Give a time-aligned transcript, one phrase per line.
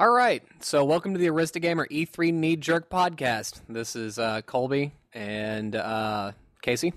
[0.00, 0.42] All right.
[0.58, 3.60] So, welcome to the Arista Gamer E3 Knee Jerk podcast.
[3.68, 6.32] This is uh, Colby and uh,
[6.62, 6.94] Casey.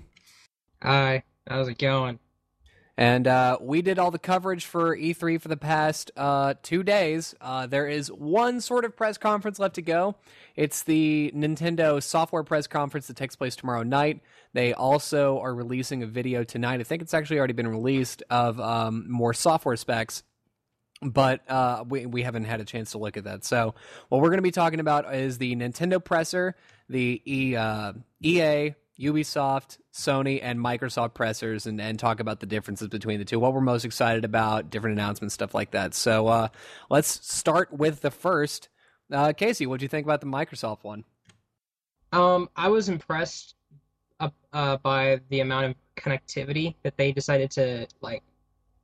[0.82, 2.18] Hi, how's it going?
[2.96, 7.36] And uh, we did all the coverage for E3 for the past uh, two days.
[7.40, 10.16] Uh, there is one sort of press conference left to go.
[10.56, 14.22] It's the Nintendo software press conference that takes place tomorrow night.
[14.54, 16.80] They also are releasing a video tonight.
[16.80, 20.24] I think it's actually already been released of um, more software specs
[21.00, 23.44] but uh, we we haven't had a chance to look at that.
[23.44, 23.74] So
[24.08, 26.56] what we're going to be talking about is the Nintendo presser,
[26.88, 27.92] the e, uh,
[28.22, 33.38] EA, Ubisoft, Sony, and Microsoft pressers, and, and talk about the differences between the two.
[33.38, 35.94] What we're most excited about, different announcements, stuff like that.
[35.94, 36.48] So uh,
[36.90, 38.68] let's start with the first.
[39.10, 41.04] Uh, Casey, what do you think about the Microsoft one?
[42.12, 43.54] Um, I was impressed
[44.18, 48.22] uh, uh, by the amount of connectivity that they decided to like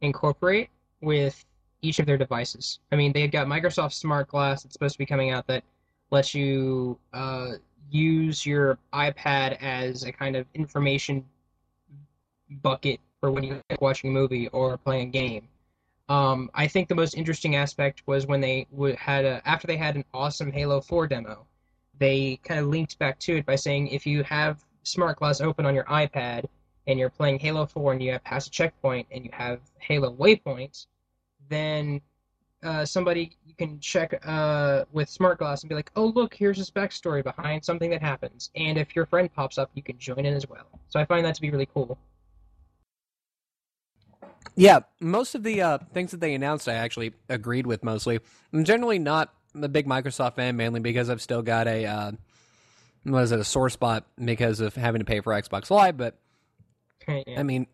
[0.00, 0.68] incorporate
[1.00, 1.44] with
[1.84, 2.80] each of their devices.
[2.90, 5.62] I mean, they've got Microsoft Smart Glass that's supposed to be coming out that
[6.10, 7.52] lets you uh,
[7.90, 11.24] use your iPad as a kind of information
[12.62, 15.48] bucket for when you're watching a movie or playing a game.
[16.08, 18.66] Um, I think the most interesting aspect was when they
[18.98, 21.46] had a, after they had an awesome Halo 4 demo,
[21.98, 25.64] they kind of linked back to it by saying if you have Smart Glass open
[25.64, 26.44] on your iPad
[26.86, 30.14] and you're playing Halo 4 and you have passed a checkpoint and you have Halo
[30.14, 30.86] waypoints,
[31.48, 32.00] then
[32.62, 36.58] uh, somebody you can check uh, with smart glass and be like, oh look, here's
[36.58, 40.20] this backstory behind something that happens, and if your friend pops up, you can join
[40.20, 40.66] in as well.
[40.88, 41.98] So I find that to be really cool.
[44.56, 48.20] Yeah, most of the uh, things that they announced, I actually agreed with mostly.
[48.52, 52.12] I'm generally not a big Microsoft fan, mainly because I've still got a uh,
[53.04, 55.96] what is it, a sore spot because of having to pay for Xbox Live.
[55.96, 56.16] But
[57.08, 57.22] yeah.
[57.38, 57.66] I mean,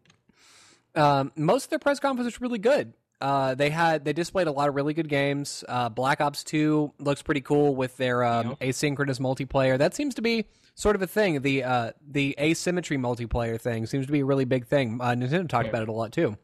[0.95, 2.93] um, most of their press conferences were really good.
[3.21, 5.63] Uh, they had they displayed a lot of really good games.
[5.69, 9.77] Uh, Black Ops Two looks pretty cool with their um, asynchronous multiplayer.
[9.77, 11.43] That seems to be sort of a thing.
[11.43, 14.99] The uh, the asymmetry multiplayer thing seems to be a really big thing.
[15.01, 15.71] Uh, Nintendo talked yeah.
[15.71, 16.37] about it a lot too.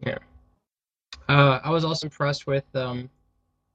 [0.00, 0.18] Yeah.
[1.28, 2.64] Uh, I was also impressed with.
[2.74, 3.10] Um,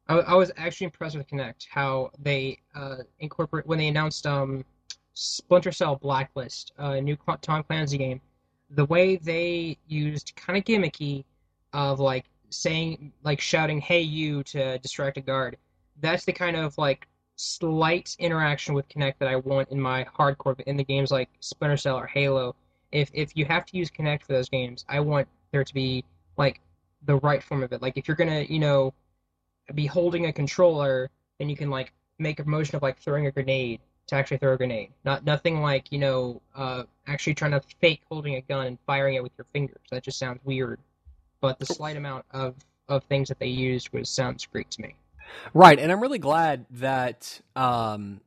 [0.08, 1.68] I, I, was actually impressed with Kinect.
[1.70, 4.66] How they uh, incorporate when they announced um,
[5.14, 8.22] Splinter Cell Blacklist, a new Tom Clancy game.
[8.72, 11.25] The way they used kind of gimmicky
[11.74, 15.58] of like saying like shouting "Hey you" to distract a guard.
[16.02, 20.59] That's the kind of like slight interaction with Kinect that I want in my hardcore
[20.62, 22.56] in the games like Splinter Cell or Halo.
[22.91, 26.03] If if you have to use Kinect for those games, I want there to be
[26.38, 26.62] like
[27.06, 27.81] the right form of it.
[27.81, 28.94] Like if you're gonna, you know,
[29.74, 31.09] be holding a controller,
[31.40, 34.53] then you can like make a motion of like throwing a grenade to actually throw
[34.53, 34.91] a grenade.
[35.06, 39.16] Not nothing like you know, uh, actually trying to fake holding a gun and firing
[39.16, 39.81] it with your fingers.
[39.91, 40.80] That just sounds weird
[41.44, 42.56] but the slight amount of
[42.88, 44.96] of things that they used was sounds great to me.
[45.54, 48.22] Right, and I'm really glad that um,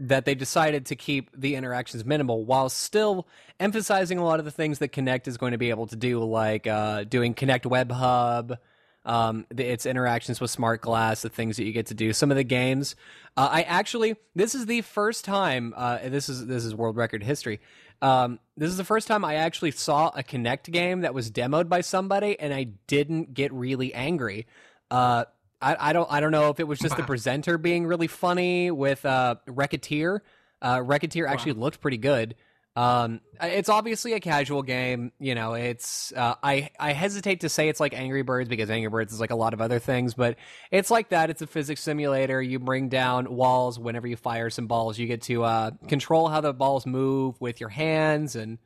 [0.00, 3.28] that they decided to keep the interactions minimal while still
[3.60, 6.24] emphasizing a lot of the things that Kinect is going to be able to do,
[6.24, 8.58] like uh, doing Kinect Web Hub,
[9.04, 12.14] um, the, its interactions with Smart Glass, the things that you get to do.
[12.14, 12.96] Some of the games,
[13.36, 15.74] uh, I actually this is the first time.
[15.76, 17.60] Uh, this is this is world record history.
[18.02, 21.68] Um, this is the first time I actually saw a Kinect game that was demoed
[21.68, 24.46] by somebody, and I didn't get really angry.
[24.90, 25.24] Uh,
[25.62, 26.98] I, I, don't I don't know if it was just wow.
[26.98, 30.20] the presenter being really funny with uh, Wreckateer.
[30.60, 31.32] Uh, Wreckateer wow.
[31.32, 32.34] actually looked pretty good.
[32.74, 35.12] Um, it's obviously a casual game.
[35.18, 38.88] You know, it's uh, I I hesitate to say it's like Angry Birds because Angry
[38.88, 40.36] Birds is like a lot of other things, but
[40.70, 41.28] it's like that.
[41.28, 42.40] It's a physics simulator.
[42.40, 44.98] You bring down walls whenever you fire some balls.
[44.98, 48.58] You get to uh, control how the balls move with your hands, and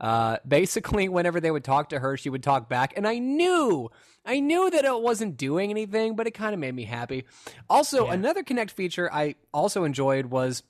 [0.00, 2.94] uh, basically, whenever they would talk to her, she would talk back.
[2.96, 3.90] And I knew,
[4.26, 7.26] I knew that it wasn't doing anything, but it kind of made me happy.
[7.70, 8.14] Also, yeah.
[8.14, 10.64] another Kinect feature I also enjoyed was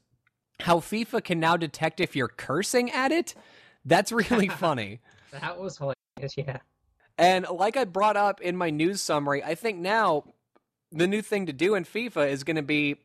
[0.62, 3.34] how FIFA can now detect if you're cursing at it.
[3.84, 5.00] That's really funny.
[5.32, 6.58] that was hilarious, yeah.
[7.18, 10.24] And like I brought up in my news summary, I think now
[10.90, 12.96] the new thing to do in FIFA is going to be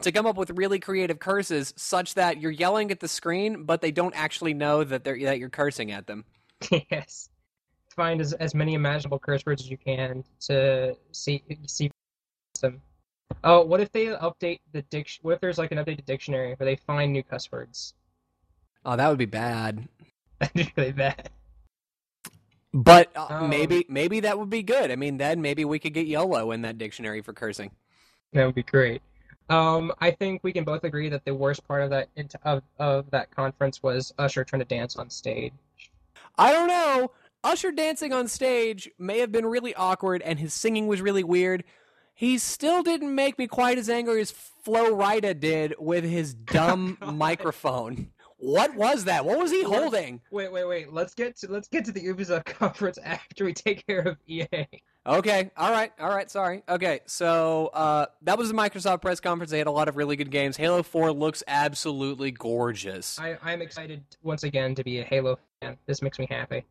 [0.00, 3.80] to come up with really creative curses such that you're yelling at the screen, but
[3.80, 6.24] they don't actually know that they're that you're cursing at them.
[6.90, 7.28] yes,
[7.94, 11.90] find as, as many imaginable curse words as you can to see see
[12.60, 12.80] them.
[13.46, 15.20] Oh, what if they update the diction?
[15.22, 17.92] What if there's like an updated dictionary where they find new cuss words?
[18.86, 19.86] Oh, that would be bad.
[20.40, 21.28] That'd be really bad.
[22.72, 24.90] But uh, um, maybe maybe that would be good.
[24.90, 27.70] I mean, then maybe we could get YOLO in that dictionary for cursing.
[28.32, 29.02] That would be great.
[29.50, 32.08] Um, I think we can both agree that the worst part of that
[32.44, 35.52] of of that conference was Usher trying to dance on stage.
[36.38, 37.12] I don't know.
[37.44, 41.62] Usher dancing on stage may have been really awkward, and his singing was really weird
[42.14, 46.96] he still didn't make me quite as angry as Flo Rida did with his dumb
[47.12, 48.10] microphone.
[48.38, 49.24] What was that?
[49.24, 50.20] What was he holding?
[50.30, 50.92] Wait, wait, wait.
[50.92, 54.46] Let's get to let's get to the Ubisoft conference after we take care of EA.
[55.06, 56.62] Okay, all right, all right, sorry.
[56.68, 59.50] Okay, so uh, that was the Microsoft press conference.
[59.50, 60.56] They had a lot of really good games.
[60.56, 63.18] Halo 4 looks absolutely gorgeous.
[63.18, 65.76] I I'm excited once again to be a Halo fan.
[65.86, 66.64] This makes me happy.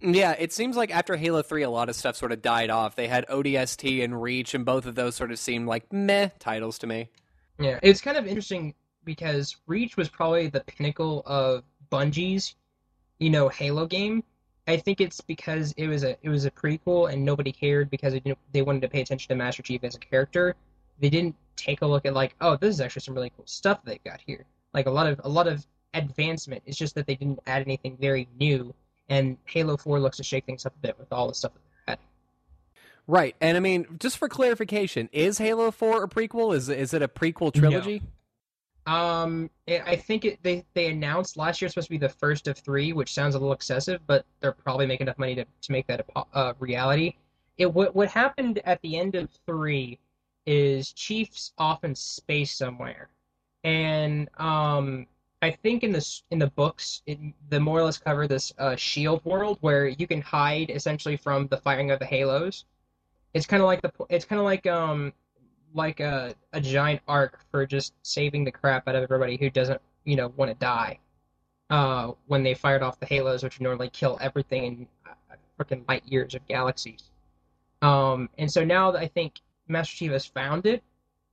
[0.00, 2.94] Yeah, it seems like after Halo 3, a lot of stuff sort of died off.
[2.94, 6.78] They had ODST and Reach, and both of those sort of seemed like meh titles
[6.78, 7.08] to me.
[7.58, 8.74] Yeah, it's kind of interesting
[9.04, 12.54] because Reach was probably the pinnacle of Bungie's,
[13.18, 14.22] you know, Halo game.
[14.68, 18.12] I think it's because it was a it was a prequel and nobody cared because
[18.12, 20.54] they didn't, they wanted to pay attention to Master Chief as a character.
[21.00, 23.80] They didn't take a look at like, oh, this is actually some really cool stuff
[23.82, 24.44] they've got here.
[24.74, 26.62] Like a lot of a lot of advancement.
[26.66, 28.74] It's just that they didn't add anything very new.
[29.08, 31.60] And Halo 4 looks to shake things up a bit with all the stuff that
[31.64, 32.04] they're adding.
[33.06, 36.54] Right, and I mean, just for clarification, is Halo 4 a prequel?
[36.54, 38.02] Is, is it a prequel trilogy?
[38.88, 42.08] Um, I I think it, they they announced last year it's supposed to be the
[42.08, 45.44] first of three, which sounds a little excessive, but they're probably making enough money to,
[45.44, 47.16] to make that a uh, reality.
[47.58, 49.98] It what what happened at the end of three
[50.46, 53.10] is Chief's off in space somewhere,
[53.62, 55.06] and um,
[55.40, 57.18] I think in this in the books, it,
[57.50, 61.46] the more or less cover this uh, shield world where you can hide essentially from
[61.46, 62.64] the firing of the halos.
[63.34, 65.12] It's kind of like the it's kind of like um
[65.74, 69.80] like a, a giant arc for just saving the crap out of everybody who doesn't,
[70.04, 70.98] you know, want to die.
[71.70, 76.02] Uh, when they fired off the halos, which normally kill everything in uh, freaking light
[76.06, 77.10] years of galaxies.
[77.82, 80.82] Um, and so now I think Master Chief has found it,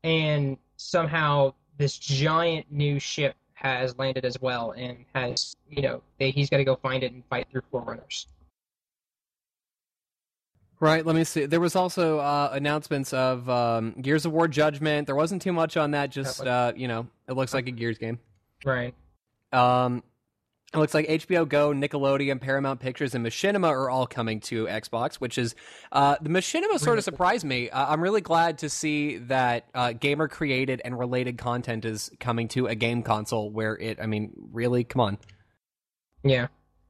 [0.03, 3.35] and somehow this giant new ship
[3.67, 7.11] has landed as well, and has, you know, they, he's got to go find it
[7.11, 8.27] and fight through Forerunners.
[10.79, 11.45] Right, let me see.
[11.45, 15.07] There was also uh, announcements of um, Gears of War Judgment.
[15.07, 17.97] There wasn't too much on that, just, uh, you know, it looks like a Gears
[17.97, 18.19] game.
[18.65, 18.93] Right.
[19.53, 20.03] Um,
[20.73, 25.15] it looks like HBO Go, Nickelodeon, Paramount Pictures, and Machinima are all coming to Xbox,
[25.15, 25.55] which is
[25.91, 27.69] uh, the Machinima sort of surprised me.
[27.69, 32.47] Uh, I'm really glad to see that uh, gamer created and related content is coming
[32.49, 33.99] to a game console where it.
[34.01, 35.17] I mean, really, come on.
[36.23, 36.47] Yeah.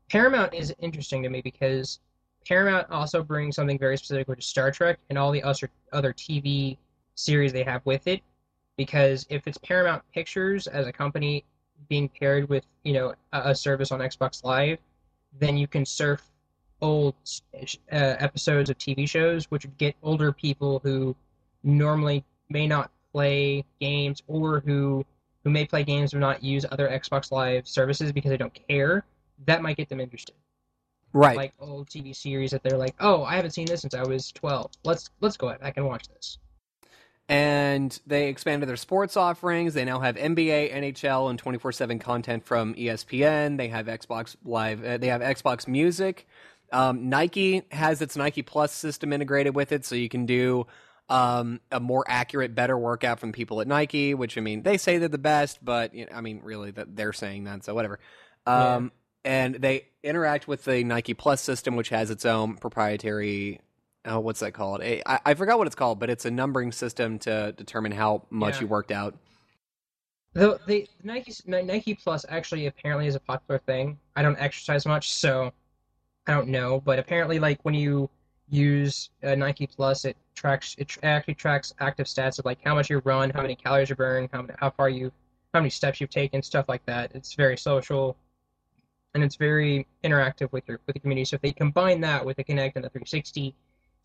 [0.10, 2.00] Paramount is interesting to me because
[2.48, 6.14] Paramount also brings something very specific, which is Star Trek and all the other other
[6.14, 6.78] TV
[7.16, 8.22] series they have with it.
[8.78, 11.46] Because if it's Paramount Pictures as a company
[11.90, 14.80] being paired with you know a, a service on Xbox Live,
[15.40, 16.24] then you can surf
[16.82, 17.16] old
[17.54, 17.60] uh,
[17.92, 21.16] episodes of TV shows, which would get older people who
[21.64, 25.06] normally may not play games or who
[25.44, 29.06] who may play games but not use other Xbox Live services because they don't care.
[29.46, 30.36] That might get them interested
[31.14, 31.38] Right.
[31.38, 34.34] like old TV series that they're like, oh, I haven't seen this since I was
[34.34, 34.72] twelve.
[34.84, 36.38] Let's let's go back and watch this.
[37.28, 39.74] And they expanded their sports offerings.
[39.74, 43.58] They now have NBA, NHL, and 24/7 content from ESPN.
[43.58, 44.84] They have Xbox Live.
[44.84, 46.28] Uh, they have Xbox Music.
[46.72, 50.68] Um, Nike has its Nike Plus system integrated with it, so you can do
[51.10, 54.14] um, a more accurate, better workout from people at Nike.
[54.14, 56.96] Which I mean, they say they're the best, but you know, I mean, really, that
[56.96, 58.00] they're saying that, so whatever.
[58.46, 58.92] Um,
[59.24, 63.60] And they interact with the Nike Plus system, which has its own proprietary
[64.06, 64.82] oh, what's that called?
[64.82, 68.24] A- I, I forgot what it's called, but it's a numbering system to determine how
[68.30, 68.62] much Yeah.
[68.62, 69.16] you worked out.
[70.34, 73.98] Though they Nike Nike Plus actually apparently is a popular thing.
[74.18, 75.52] I don't exercise much, so
[76.28, 76.82] I don't know.
[76.82, 78.10] But apparently, like when you
[78.50, 82.76] use uh, Nike Plus, it tracks it tr- actually tracks active stats of like how
[82.76, 85.10] much you run, how many calories you burn, how many, how far you,
[85.54, 87.12] how many steps you've taken, stuff like that.
[87.16, 88.18] It's very social,
[89.14, 91.24] and it's very interactive with your with the community.
[91.24, 93.56] So if they combine that with the Kinect and the 360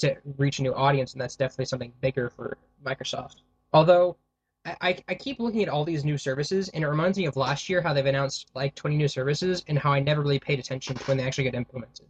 [0.01, 3.37] to reach a new audience, and that's definitely something bigger for Microsoft.
[3.73, 4.17] Although
[4.65, 7.69] I, I keep looking at all these new services, and it reminds me of last
[7.69, 10.97] year how they've announced like 20 new services, and how I never really paid attention
[10.97, 12.07] to when they actually get implemented.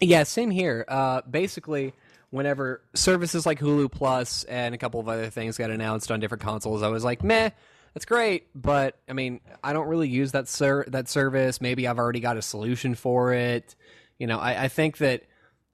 [0.00, 0.84] Yeah, same here.
[0.88, 1.92] Uh, basically,
[2.30, 6.42] whenever services like Hulu Plus and a couple of other things got announced on different
[6.42, 7.50] consoles, I was like, meh.
[7.94, 11.60] That's great, but I mean, I don't really use that ser- that service.
[11.60, 13.76] Maybe I've already got a solution for it.
[14.18, 15.24] You know, I, I think that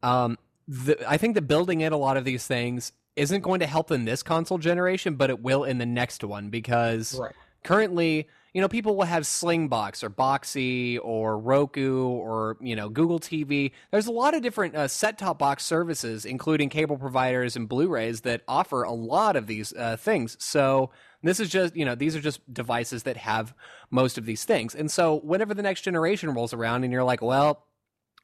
[0.03, 0.37] um,
[0.69, 3.91] the, I think that building in a lot of these things isn't going to help
[3.91, 7.33] in this console generation, but it will in the next one because Right.
[7.65, 13.19] currently, you know, people will have Slingbox or Boxee or Roku or, you know, Google
[13.19, 13.73] TV.
[13.91, 17.89] There's a lot of different uh, set top box services, including cable providers and Blu
[17.89, 20.37] rays, that offer a lot of these uh, things.
[20.39, 20.91] So
[21.23, 23.55] this is just, you know, these are just devices that have
[23.91, 24.75] most of these things.
[24.75, 27.65] And so whenever the next generation rolls around and you're like, well,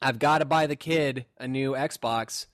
[0.03, 2.47] I've got to buy the kid a new Xbox.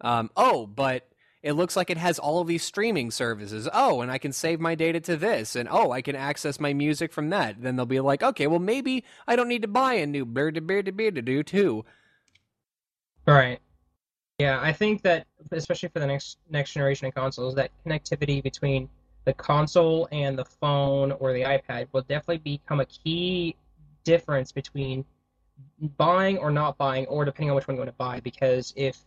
[0.00, 1.08] Um, oh, but
[1.42, 3.68] it looks like it has all of these streaming services.
[3.72, 6.74] Oh, and I can save my data to this, and oh, I can access my
[6.74, 7.62] music from that.
[7.62, 10.56] Then they'll be like, okay, well maybe I don't need to buy a new beard
[10.56, 11.84] to beard to beard to do too.
[13.26, 13.60] Right.
[14.38, 18.88] Yeah, I think that especially for the next next generation of consoles, that connectivity between
[19.24, 23.54] the console and the phone or the iPad will definitely become a key
[24.04, 25.04] difference between
[25.96, 28.20] buying or not buying, or depending on which one you want to buy.
[28.20, 28.98] Because if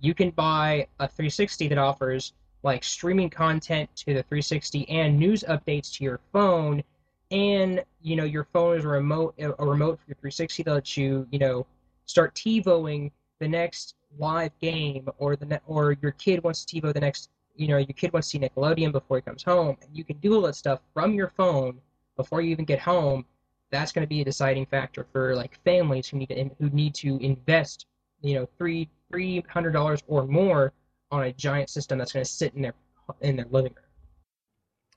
[0.00, 5.44] you can buy a 360 that offers like streaming content to the 360 and news
[5.48, 6.82] updates to your phone,
[7.30, 10.96] and you know your phone is a remote a remote for your 360 that lets
[10.96, 11.66] you you know
[12.06, 16.92] start TiVoing the next live game or the ne- or your kid wants to TiVo
[16.92, 19.90] the next you know your kid wants to see Nickelodeon before he comes home and
[19.94, 21.78] you can do all that stuff from your phone
[22.16, 23.26] before you even get home
[23.70, 26.94] that's going to be a deciding factor for like families who need to who need
[26.94, 27.86] to invest
[28.22, 30.72] you know three three hundred dollars or more
[31.10, 32.74] on a giant system that's going to sit in their
[33.20, 33.84] in their living room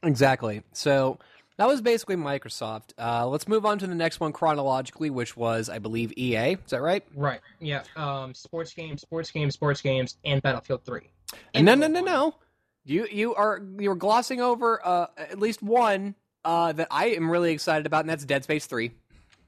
[0.04, 1.18] exactly so
[1.62, 2.94] that was basically Microsoft.
[2.98, 6.54] Uh, let's move on to the next one chronologically, which was, I believe, EA.
[6.54, 7.06] Is that right?
[7.14, 7.40] Right.
[7.60, 7.84] Yeah.
[7.96, 11.12] Um, sports games, sports games, sports games, and Battlefield Three.
[11.54, 12.36] And no, no, no, no.
[12.84, 17.52] You you are you're glossing over uh, at least one uh, that I am really
[17.52, 18.92] excited about, and that's Dead Space Three.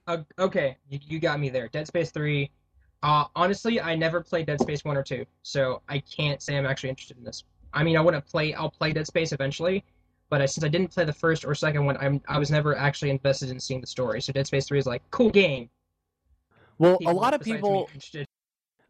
[0.08, 1.68] Uh, okay, you, you got me there.
[1.70, 2.52] Dead Space Three.
[3.02, 6.66] Uh, honestly, I never played Dead Space One or Two, so I can't say I'm
[6.66, 7.44] actually interested in this.
[7.74, 8.54] I mean, I want to play.
[8.54, 9.84] I'll play Dead Space eventually,
[10.30, 12.78] but I, since I didn't play the first or second one, I'm I was never
[12.78, 14.22] actually invested in seeing the story.
[14.22, 15.70] So Dead Space Three is like cool game.
[16.78, 17.90] Well, people a lot of people.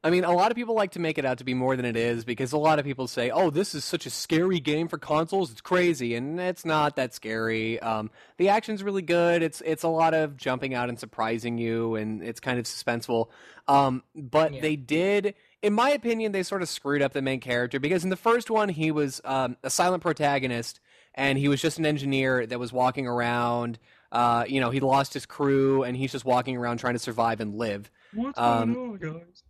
[0.06, 1.86] I mean, a lot of people like to make it out to be more than
[1.86, 4.90] it is because a lot of people say, "Oh, this is such a scary game
[4.90, 5.52] for consoles.
[5.52, 7.80] It's crazy," and it's not that scary.
[7.80, 9.42] Um, the action's really good.
[9.42, 13.30] It's it's a lot of jumping out and surprising you, and it's kind of suspenseful.
[13.68, 14.62] Um, but yeah.
[14.62, 18.10] they did, in my opinion, they sort of screwed up the main character because in
[18.10, 20.82] the first one he was um, a silent protagonist
[21.16, 23.80] and he was just an engineer that was walking around.
[24.12, 27.40] Uh, you know, he lost his crew, and he's just walking around trying to survive
[27.40, 27.90] and live.
[28.14, 29.44] What's um, going on, guys?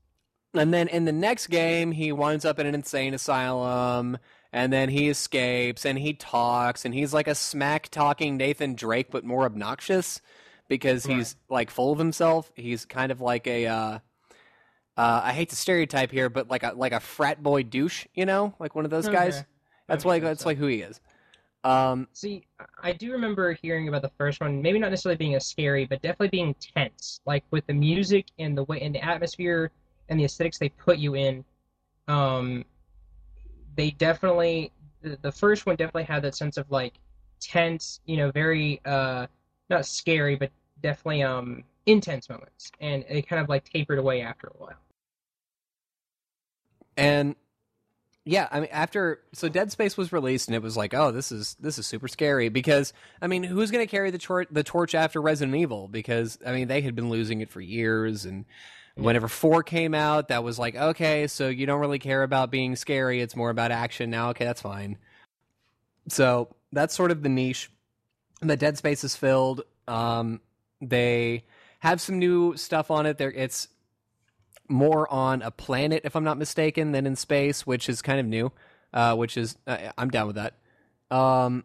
[0.54, 4.18] And then in the next game, he winds up in an insane asylum,
[4.52, 9.08] and then he escapes, and he talks, and he's like a smack talking Nathan Drake,
[9.10, 10.22] but more obnoxious
[10.68, 11.18] because right.
[11.18, 12.52] he's like full of himself.
[12.56, 13.68] He's kind of like a.
[13.68, 14.00] Uh,
[14.96, 18.26] uh, I hate to stereotype here, but like a like a frat boy douche, you
[18.26, 19.16] know, like one of those okay.
[19.16, 19.44] guys.
[19.88, 20.50] That's like that's so.
[20.50, 21.02] like who he is.
[21.64, 22.44] Um, See,
[22.82, 26.02] I do remember hearing about the first one, maybe not necessarily being as scary, but
[26.02, 29.72] definitely being tense, like with the music and the way and the atmosphere
[30.10, 31.44] and the aesthetics they put you in.
[32.08, 32.66] Um,
[33.76, 36.94] they definitely the, the first one definitely had that sense of like
[37.40, 39.28] tense, you know, very uh,
[39.70, 40.50] not scary, but
[40.82, 44.78] definitely um intense moments, and it kind of like tapered away after a while.
[46.96, 47.36] And
[48.26, 51.32] yeah, I mean, after so Dead Space was released, and it was like, oh, this
[51.32, 54.64] is this is super scary because I mean, who's going to carry the tor- the
[54.64, 55.90] torch after Resident Evil?
[55.90, 58.46] Because I mean, they had been losing it for years, and
[58.96, 62.76] whenever four came out, that was like, okay, so you don't really care about being
[62.76, 64.30] scary; it's more about action now.
[64.30, 64.98] Okay, that's fine.
[66.10, 67.70] So that's sort of the niche
[68.42, 69.62] that Dead Space is filled.
[69.88, 70.42] Um,
[70.82, 71.46] they
[71.80, 73.18] have some new stuff on it.
[73.18, 73.68] There, it's
[74.70, 78.26] more on a planet, if I'm not mistaken, than in space, which is kind of
[78.26, 78.52] new.
[78.94, 80.54] Uh, which is uh, I'm down with that.
[81.10, 81.64] Um,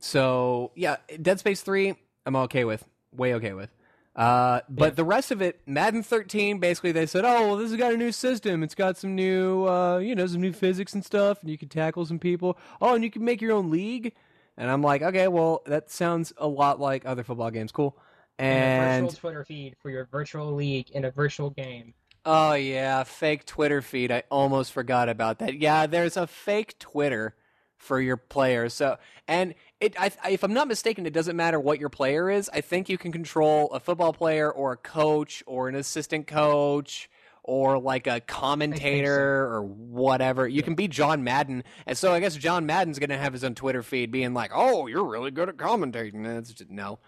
[0.00, 1.94] so yeah, Dead Space three,
[2.26, 3.74] I'm okay with, way okay with.
[4.18, 4.90] Uh, but yeah.
[4.90, 7.96] the rest of it, Madden 13, basically they said, oh, well, this has got a
[7.96, 8.64] new system.
[8.64, 11.68] It's got some new, uh, you know, some new physics and stuff, and you can
[11.68, 12.58] tackle some people.
[12.80, 14.12] Oh, and you can make your own league.
[14.56, 17.70] And I'm like, okay, well, that sounds a lot like other football games.
[17.70, 17.96] Cool.
[18.40, 21.94] And, and a virtual Twitter feed for your virtual league in a virtual game.
[22.24, 24.10] Oh yeah, fake Twitter feed.
[24.10, 25.54] I almost forgot about that.
[25.54, 27.36] Yeah, there's a fake Twitter
[27.78, 28.74] for your players.
[28.74, 32.50] So, and it, I, if I'm not mistaken, it doesn't matter what your player is.
[32.52, 37.08] I think you can control a football player or a coach or an assistant coach
[37.44, 39.56] or like a commentator so.
[39.56, 40.46] or whatever.
[40.46, 40.62] You yeah.
[40.62, 43.54] can be John Madden, and so I guess John Madden's going to have his own
[43.54, 46.98] Twitter feed, being like, "Oh, you're really good at commentating." And it's just, no,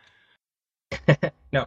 [1.52, 1.66] no.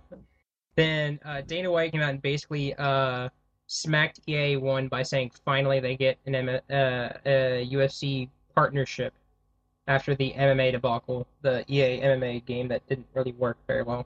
[0.76, 3.30] Then uh, Dana White came out and basically uh,
[3.68, 9.14] smacked EA one by saying finally they get an M- uh, a UFC partnership
[9.88, 14.06] after the MMA debacle, the EA MMA game that didn't really work very well.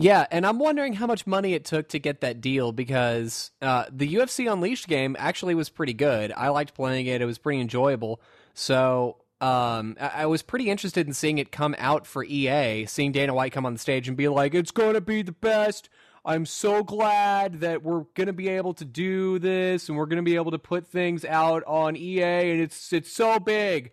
[0.00, 3.86] Yeah, and I'm wondering how much money it took to get that deal because uh,
[3.90, 6.32] the UFC Unleashed game actually was pretty good.
[6.36, 8.20] I liked playing it; it was pretty enjoyable.
[8.54, 13.10] So um, I-, I was pretty interested in seeing it come out for EA, seeing
[13.10, 15.88] Dana White come on the stage and be like, "It's going to be the best."
[16.24, 20.34] I'm so glad that we're gonna be able to do this and we're gonna be
[20.34, 23.92] able to put things out on EA and it's it's so big.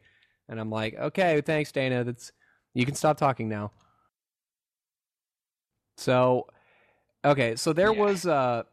[0.49, 2.03] And I'm like, okay, thanks, Dana.
[2.03, 2.31] That's
[2.73, 3.71] you can stop talking now.
[5.97, 6.47] So,
[7.23, 7.99] okay, so there Yeah.
[8.01, 8.63] was uh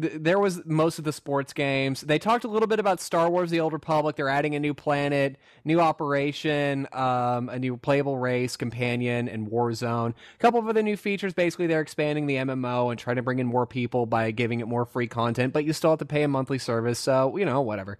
[0.00, 2.02] th- there was most of the sports games.
[2.02, 4.16] They talked a little bit about Star Wars: The Old Republic.
[4.16, 10.10] They're adding a new planet, new operation, um, a new playable race, companion, and Warzone.
[10.10, 11.34] A couple of other new features.
[11.34, 14.68] Basically, they're expanding the MMO and trying to bring in more people by giving it
[14.68, 15.52] more free content.
[15.52, 17.98] But you still have to pay a monthly service, so you know whatever.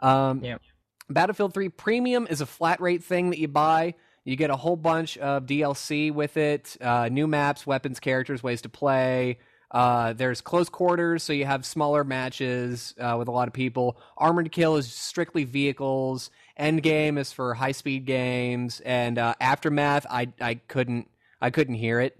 [0.00, 0.58] Um, Yeah.
[1.08, 3.94] Battlefield 3 Premium is a flat rate thing that you buy.
[4.24, 8.62] You get a whole bunch of DLC with it, uh, new maps, weapons, characters, ways
[8.62, 9.38] to play.
[9.70, 13.96] Uh, there's close quarters, so you have smaller matches uh, with a lot of people.
[14.16, 16.30] Armored Kill is strictly vehicles.
[16.58, 21.08] Endgame is for high speed games, and uh, Aftermath, I I couldn't
[21.40, 22.16] I couldn't hear it,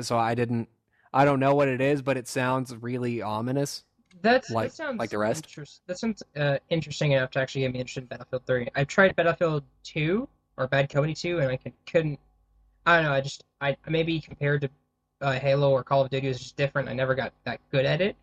[0.00, 0.68] so I didn't.
[1.12, 3.84] I don't know what it is, but it sounds really ominous.
[4.22, 5.44] That's Like- that sounds like the rest?
[5.46, 8.68] interest- that sounds uh, interesting enough to actually get me interested in Battlefield 3.
[8.74, 12.18] I've tried Battlefield 2 or Bad Company 2, and I could, couldn't.
[12.86, 13.12] I don't know.
[13.12, 14.70] I just I maybe compared to
[15.20, 16.88] uh, Halo or Call of Duty was just different.
[16.88, 18.16] I never got that good at it.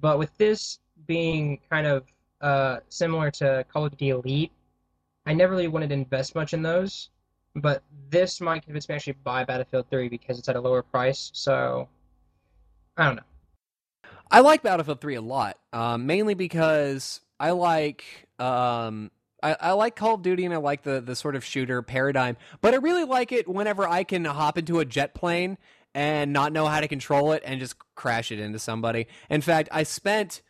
[0.00, 2.04] But with this being kind of
[2.40, 4.52] uh, similar to Call of Duty Elite,
[5.26, 7.10] I never really wanted to invest much in those.
[7.56, 11.30] But this might convince me actually buy Battlefield 3 because it's at a lower price.
[11.34, 11.88] So
[12.96, 13.22] I don't know.
[14.30, 18.04] I like Battlefield 3 a lot, um, mainly because I like
[18.38, 19.10] um,
[19.42, 22.36] I, I like Call of Duty and I like the the sort of shooter paradigm,
[22.60, 25.58] but I really like it whenever I can hop into a jet plane
[25.94, 29.06] and not know how to control it and just crash it into somebody.
[29.30, 30.42] In fact, I spent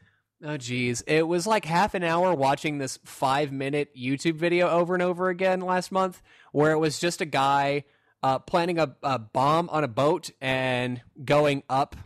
[0.44, 4.94] oh geez, it was like half an hour watching this five minute YouTube video over
[4.94, 7.84] and over again last month, where it was just a guy
[8.22, 11.96] uh, planting a, a bomb on a boat and going up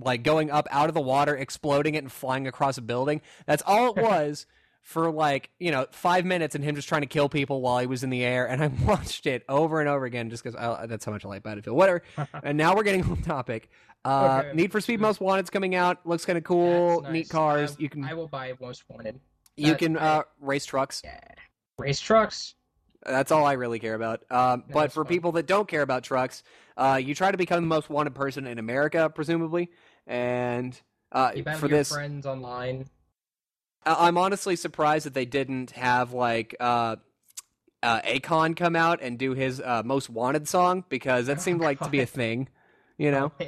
[0.00, 3.20] like going up out of the water, exploding it, and flying across a building.
[3.46, 4.46] That's all it was
[4.82, 7.86] for like you know five minutes, and him just trying to kill people while he
[7.86, 8.48] was in the air.
[8.48, 11.42] And I watched it over and over again just because that's how much I like
[11.42, 11.76] Battlefield.
[11.76, 12.02] Whatever.
[12.42, 13.70] and now we're getting on topic.
[14.04, 14.56] Uh, Okay.
[14.56, 16.04] Need for Speed Most Wanted's coming out.
[16.04, 17.02] Looks kind of cool.
[17.02, 17.72] That's Neat cars.
[17.72, 19.20] I, you can I will buy Most Wanted.
[19.56, 21.02] you can uh, race trucks.
[21.04, 21.20] Yeah.
[21.78, 22.54] Race trucks.
[23.04, 24.22] That's all I really care about.
[24.30, 25.08] Um, Yeah, but for fine.
[25.08, 26.42] people that don't care about trucks,
[26.76, 29.70] uh, you try to become the most wanted person in America, presumably.
[30.06, 32.86] And uh, for your this, friends online.
[33.84, 36.96] I- I'm honestly surprised that they didn't have like uh,
[37.82, 41.60] uh, Akon come out and do his uh, most wanted song because that Oh, seemed
[41.60, 42.48] like to be a thing.
[42.98, 43.32] You know.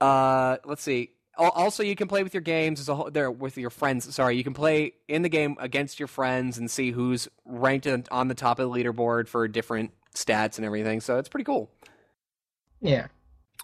[0.00, 1.10] Uh, let's see.
[1.38, 3.10] Al- Also, you can play with your games as a whole.
[3.10, 4.12] There with your friends.
[4.14, 8.28] Sorry, you can play in the game against your friends and see who's ranked on
[8.28, 11.00] the top of the leaderboard for different stats and everything.
[11.00, 11.70] So it's pretty cool.
[12.80, 13.06] yeah.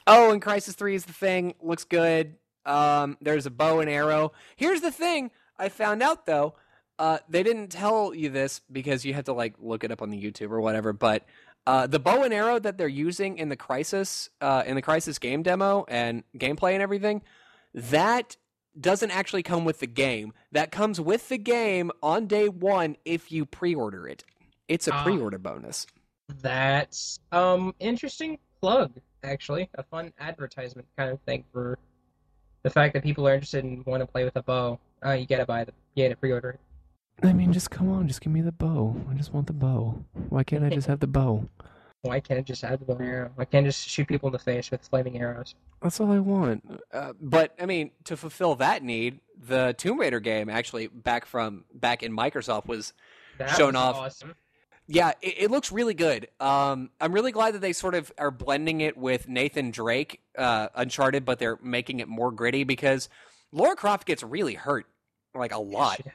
[0.07, 1.55] Oh, and Crysis Three is the thing.
[1.61, 2.37] Looks good.
[2.65, 4.33] Um, there's a bow and arrow.
[4.57, 5.31] Here's the thing.
[5.59, 6.55] I found out though.
[6.99, 10.11] Uh, they didn't tell you this because you have to like look it up on
[10.11, 10.93] the YouTube or whatever.
[10.93, 11.25] But
[11.67, 15.19] uh, the bow and arrow that they're using in the Crysis, uh, in the Crysis
[15.21, 17.23] game demo and gameplay and everything,
[17.77, 18.37] that
[18.81, 20.33] doesn't actually come with the game.
[20.53, 24.25] That comes with the game on day one if you pre-order it.
[24.69, 25.05] It's a Ah.
[25.05, 25.87] pre-order bonus.
[26.43, 29.69] That's um interesting plug, actually.
[29.75, 31.79] A fun advertisement kind of thing for
[32.63, 34.81] the fact that people are interested in want to play with a bow.
[35.05, 36.61] Uh, you gotta buy the you gotta pre-order it.
[37.23, 38.95] I mean, just come on, just give me the bow.
[39.11, 40.03] I just want the bow.
[40.29, 41.49] Why can't I just have the bow?
[42.03, 43.31] Why can't it just have the bow and arrow?
[43.35, 45.55] Why can't it just shoot people in the face with flaming arrows?
[45.83, 46.81] That's all I want.
[46.93, 51.65] Uh, but I mean, to fulfill that need, the Tomb Raider game actually back from
[51.75, 52.93] back in Microsoft was
[53.39, 53.97] That Shown was off.
[53.97, 54.35] awesome.
[54.87, 56.29] yeah, it, it looks really good.
[56.39, 60.69] Um, I'm really glad that they sort of are blending it with Nathan Drake, uh,
[60.77, 63.09] Uncharted, but they're making it more gritty because
[63.51, 64.87] Laura Croft gets really hurt,
[65.35, 65.97] like a lot.
[66.05, 66.11] She-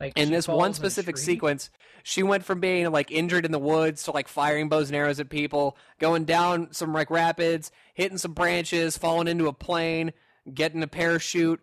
[0.00, 1.68] Like in this one specific sequence,
[2.02, 5.20] she went from being like injured in the woods to like firing bows and arrows
[5.20, 10.12] at people, going down some like rapids, hitting some branches, falling into a plane,
[10.52, 11.60] getting a parachute,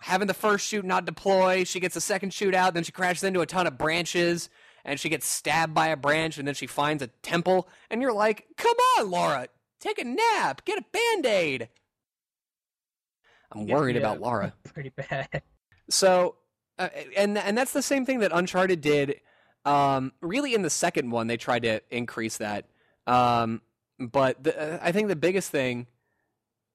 [0.00, 1.64] having the first chute not deploy.
[1.64, 4.48] She gets a second chute out, then she crashes into a ton of branches,
[4.84, 8.12] and she gets stabbed by a branch, and then she finds a temple, and you're
[8.12, 9.48] like, "Come on, Laura,
[9.80, 11.68] take a nap, get a band aid."
[13.52, 13.98] I'm Yeah, worried yeah.
[13.98, 14.54] about Laura.
[14.64, 15.42] Pretty bad.
[15.90, 16.36] So,
[16.78, 19.20] uh, and and that's the same thing that Uncharted did.
[19.64, 22.66] Um, really, in the second one, they tried to increase that.
[23.06, 23.62] Um,
[23.98, 25.86] but the, uh, I think the biggest thing,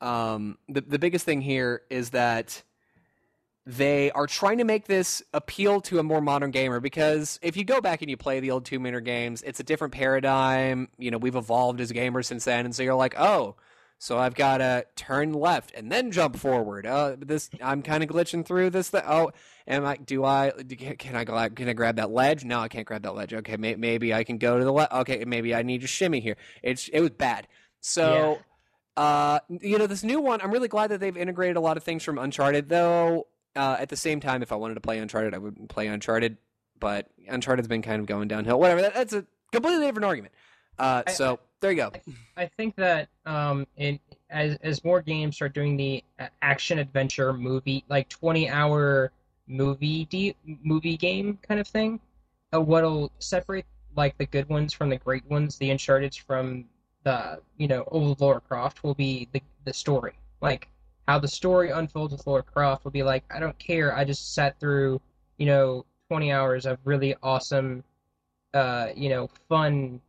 [0.01, 2.63] um, the the biggest thing here is that
[3.65, 7.63] they are trying to make this appeal to a more modern gamer because if you
[7.63, 10.89] go back and you play the old Tomb Raider games, it's a different paradigm.
[10.97, 13.55] You know, we've evolved as gamers since then, and so you're like, oh,
[14.03, 16.85] So I've got to turn left and then jump forward.
[16.85, 18.89] Uh, this I'm kind of glitching through this.
[18.89, 19.31] Th- oh,
[19.65, 19.95] am I?
[19.95, 20.51] Do I?
[20.99, 21.49] Can I go?
[21.51, 22.43] Can I grab that ledge?
[22.43, 23.33] No, I can't grab that ledge.
[23.33, 24.91] Okay, may, maybe I can go to the left.
[24.91, 26.35] Okay, maybe I need to shimmy here.
[26.61, 27.47] It's it was bad.
[27.79, 28.39] So,
[28.97, 31.83] uh, you know, this new one, I'm really glad that they've integrated a lot of
[31.83, 32.67] things from Uncharted.
[32.67, 35.87] Though, uh, at the same time, if I wanted to play Uncharted, I would play
[35.87, 36.35] Uncharted.
[36.77, 38.59] But Uncharted's been kind of going downhill.
[38.59, 38.81] Whatever.
[38.81, 40.33] That, that's a completely different argument.
[40.79, 41.91] Uh, I- so there you go.
[42.35, 47.33] I think that um, in as as more games start doing the uh, action adventure
[47.33, 49.11] movie, like twenty hour
[49.47, 51.99] movie de- movie game kind of thing,
[52.53, 56.65] uh, what'll separate like the good ones from the great ones, the Uncharted from
[57.03, 60.67] the you know old Lara Croft will be the the story, like
[61.07, 64.33] how the story unfolds with Lara Croft will be like I don't care, I just
[64.33, 64.99] sat through
[65.37, 67.83] you know twenty hours of really awesome,
[68.53, 70.01] uh, you know fun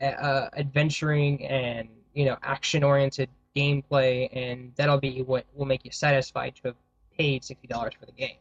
[0.00, 5.90] uh, adventuring and you know action oriented gameplay and that'll be what will make you
[5.90, 6.76] satisfied to have
[7.16, 8.36] paid sixty dollars for the game.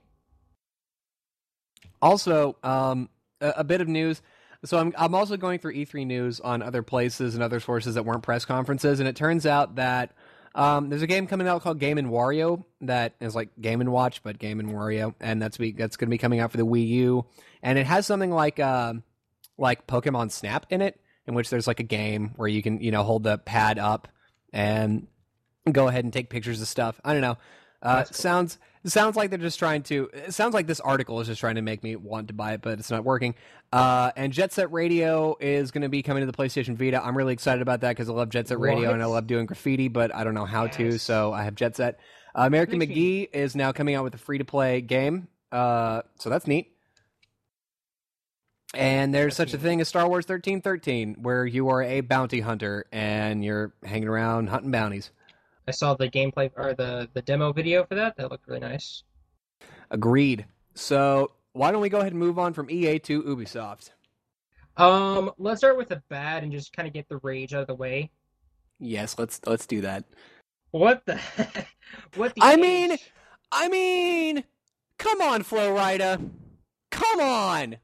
[2.02, 3.10] Also, um,
[3.42, 4.22] a, a bit of news.
[4.66, 8.04] So I'm I'm also going through E3 news on other places and other sources that
[8.04, 10.12] weren't press conferences, and it turns out that
[10.56, 13.92] um, there's a game coming out called Game and Wario that is like Game and
[13.92, 16.58] Watch, but Game and Wario, and that's be that's going to be coming out for
[16.58, 17.26] the Wii U,
[17.64, 19.04] and it has something like um
[19.58, 22.92] like Pokemon Snap in it, in which there's like a game where you can you
[22.92, 24.10] know hold the pad up
[24.52, 25.08] and
[25.72, 27.00] go ahead and take pictures of stuff.
[27.06, 27.38] I don't know.
[27.82, 28.14] Uh, cool.
[28.14, 30.10] sounds sounds like they're just trying to.
[30.14, 32.62] It sounds like this article is just trying to make me want to buy it,
[32.62, 33.36] but it's not working.
[33.72, 37.02] Uh, and Jet Set Radio is going to be coming to the PlayStation Vita.
[37.02, 38.96] I'm really excited about that because I love Jet Set Radio What?
[38.96, 41.78] and I love doing graffiti, but I don't know how to, so I have Jet
[41.78, 42.00] Set.
[42.36, 46.30] Uh, American McGee is now coming out with a free to play game, uh, so
[46.30, 46.74] that's neat.
[48.76, 52.86] And there's such a thing as Star Wars 1313, where you are a bounty hunter
[52.92, 55.12] and you're hanging around hunting bounties.
[55.68, 58.16] I saw the gameplay or the the demo video for that.
[58.18, 59.04] That looked really nice.
[59.92, 60.46] Agreed.
[60.76, 63.92] So why don't we go ahead and move on from EA to Ubisoft?
[64.78, 67.68] Um, let's start with the bad and just kind of get the rage out of
[67.68, 68.12] the way.
[68.80, 70.06] Yes, let's let's do that.
[70.72, 71.20] What the?
[72.16, 72.42] what the?
[72.44, 72.98] I mean-
[73.52, 74.44] I mean,
[75.00, 76.30] come on, Flo Rida.
[76.92, 77.78] Come on.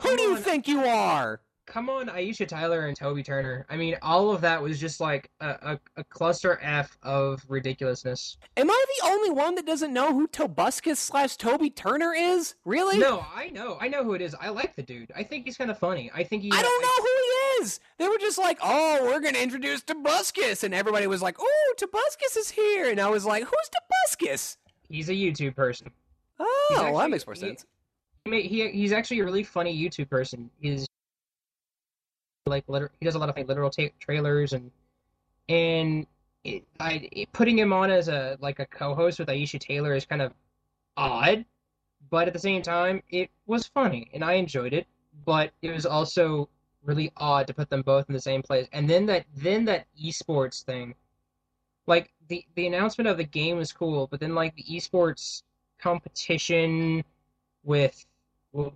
[0.00, 0.42] Who do you on.
[0.42, 1.40] think you are?
[1.68, 3.66] come on, Aisha Tyler and Toby Turner.
[3.68, 8.38] I mean, all of that was just like a, a, a cluster F of ridiculousness.
[8.56, 12.54] Am I the only one that doesn't know who Tobuscus slash Toby Turner is?
[12.64, 12.98] Really?
[12.98, 14.34] No, I know, I know who it is.
[14.40, 15.12] I like the dude.
[15.14, 16.10] I think he's kind of funny.
[16.14, 16.50] I think he.
[16.52, 17.80] I don't know who he is.
[17.98, 22.36] They were just like, "Oh, we're gonna introduce Tobuscus," and everybody was like, "Oh, Tobuscus
[22.36, 24.56] is here," and I was like, "Who's Tobuscus?"
[24.88, 25.90] He's a YouTube person.
[26.40, 27.62] Oh, He's well, that makes more sense.
[27.62, 27.68] He,
[28.24, 30.50] he he's actually a really funny YouTube person.
[30.60, 30.86] He's
[32.46, 34.70] like liter- he does a lot of like literal ta- trailers and
[35.48, 36.06] and
[36.44, 40.06] it, I it, putting him on as a like a co-host with Aisha Tyler is
[40.06, 40.32] kind of
[40.96, 41.44] odd,
[42.10, 44.86] but at the same time it was funny and I enjoyed it.
[45.24, 46.48] But it was also
[46.84, 48.68] really odd to put them both in the same place.
[48.72, 50.94] And then that then that esports thing,
[51.86, 55.42] like the the announcement of the game was cool, but then like the esports
[55.78, 57.04] competition
[57.64, 58.06] with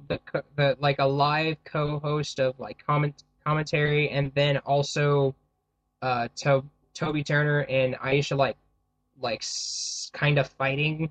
[0.09, 0.21] the,
[0.57, 5.35] the like a live co-host of like comment commentary and then also
[6.03, 6.65] uh to-
[6.95, 8.57] Toby Turner and Aisha like
[9.21, 11.11] like s- kind of fighting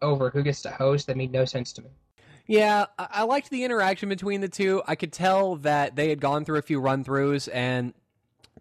[0.00, 1.90] over who gets to host that made no sense to me.
[2.46, 4.82] Yeah, I-, I liked the interaction between the two.
[4.86, 7.92] I could tell that they had gone through a few run throughs, and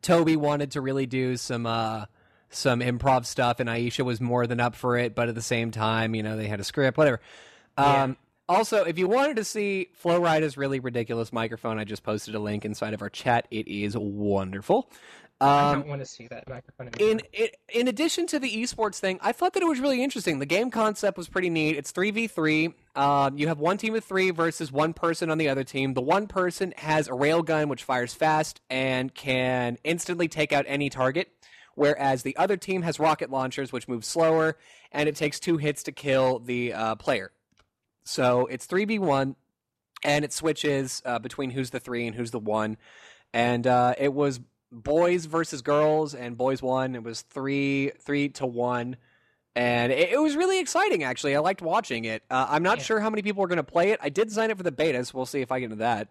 [0.02, 2.06] Toby wanted to really do some uh,
[2.50, 5.16] some improv stuff, and Aisha was more than up for it.
[5.16, 7.22] But at the same time, you know, they had a script, whatever.
[7.78, 8.04] Yeah.
[8.04, 8.18] Um,
[8.50, 12.40] also, if you wanted to see Flo Rida's really ridiculous microphone, I just posted a
[12.40, 13.48] link inside of our chat.
[13.52, 14.90] It is wonderful.
[15.40, 17.12] I Um, don't want to see that microphone anymore.
[17.12, 20.40] in it, in addition to the esports thing, I thought that it was really interesting.
[20.40, 21.78] The game concept was pretty neat.
[21.78, 22.74] It's three v three.
[22.96, 25.94] Um, you have one team of three versus one person on the other team.
[25.94, 30.90] The one person has a railgun which fires fast and can instantly take out any
[30.90, 31.30] target,
[31.76, 34.58] whereas the other team has rocket launchers which move slower
[34.92, 37.32] and it takes two hits to kill the uh, player.
[38.08, 39.36] So it's three v one,
[40.04, 42.78] and it switches uh, between who's the three and who's the one.
[43.34, 44.40] And uh, it was
[44.72, 46.96] boys versus girls, and boys won.
[46.96, 48.96] It was three three to one,
[49.56, 51.04] and it, it was really exciting.
[51.04, 52.24] Actually, I liked watching it.
[52.30, 52.84] Uh, I'm not Yeah.
[52.86, 54.00] sure how many people are going to play it.
[54.02, 56.08] I did sign up for the beta, so we'll see if I get into that.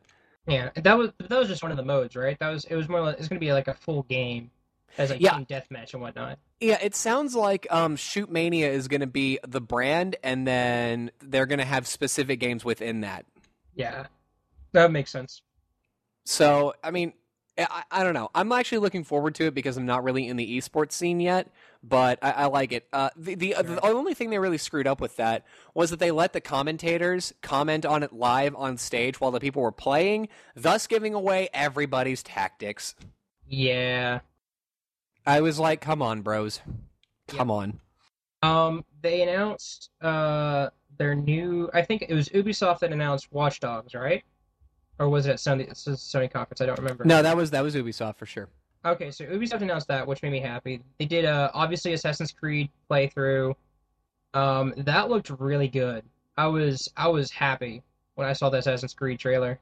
[0.47, 2.39] yeah, that was that was just one of the modes, right?
[2.39, 4.51] That was it was more like it's gonna be like a full game
[4.99, 5.37] as like Yeah.
[5.37, 6.39] team deathmatch and whatnot.
[6.61, 11.11] Yeah, it sounds like um, Shoot Mania is going to be the brand, and then
[11.21, 13.27] they're going to have specific games within that.
[13.75, 14.07] Yeah,
[14.73, 15.43] that makes sense.
[16.25, 17.13] So, I mean,
[17.59, 18.31] I, I don't know.
[18.35, 21.49] I'm actually looking forward to it because I'm not really in the esports scene yet,
[21.83, 22.87] but I, I like it.
[22.93, 23.63] Uh, the the, Sure.
[23.63, 27.33] the only thing they really screwed up with that was that they let the commentators
[27.43, 32.23] comment on it live on stage while the people were playing, thus giving away everybody's
[32.23, 32.95] tactics.
[33.49, 34.21] Yeah.
[35.27, 36.61] I was like, "Come on, bros,
[37.29, 37.81] come on."
[38.43, 41.69] Um, they announced uh their new.
[41.75, 44.23] I think it was Ubisoft that announced Watch Dogs, right?
[44.99, 46.61] Or was it at Sony, Sony conference?
[46.61, 47.05] I don't remember.
[47.05, 48.49] No, that was that was Ubisoft for sure.
[48.85, 50.81] Okay, so Ubisoft announced that, which made me happy.
[50.99, 53.55] They did uh obviously Assassin's Creed playthrough.
[54.33, 56.05] Um, that looked really good.
[56.37, 57.83] I was I was happy
[58.15, 59.59] when I saw the Assassin's Creed trailer.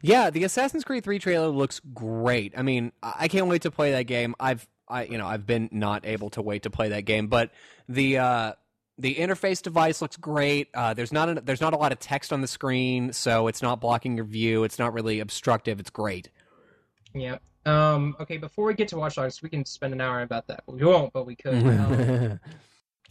[0.00, 2.54] Yeah, the Assassin's Creed 3 trailer looks great.
[2.56, 4.34] I mean, I can't wait to play that game.
[4.40, 7.50] I've I you know, I've been not able to wait to play that game, but
[7.88, 8.52] the uh
[8.98, 10.68] the interface device looks great.
[10.72, 13.60] Uh, there's not a, there's not a lot of text on the screen, so it's
[13.60, 14.64] not blocking your view.
[14.64, 15.78] It's not really obstructive.
[15.80, 16.30] It's great.
[17.14, 17.38] Yeah.
[17.66, 18.16] Um.
[18.20, 18.38] Okay.
[18.38, 20.62] Before we get to Watch Dogs, we can spend an hour about that.
[20.66, 22.38] We won't, but we could.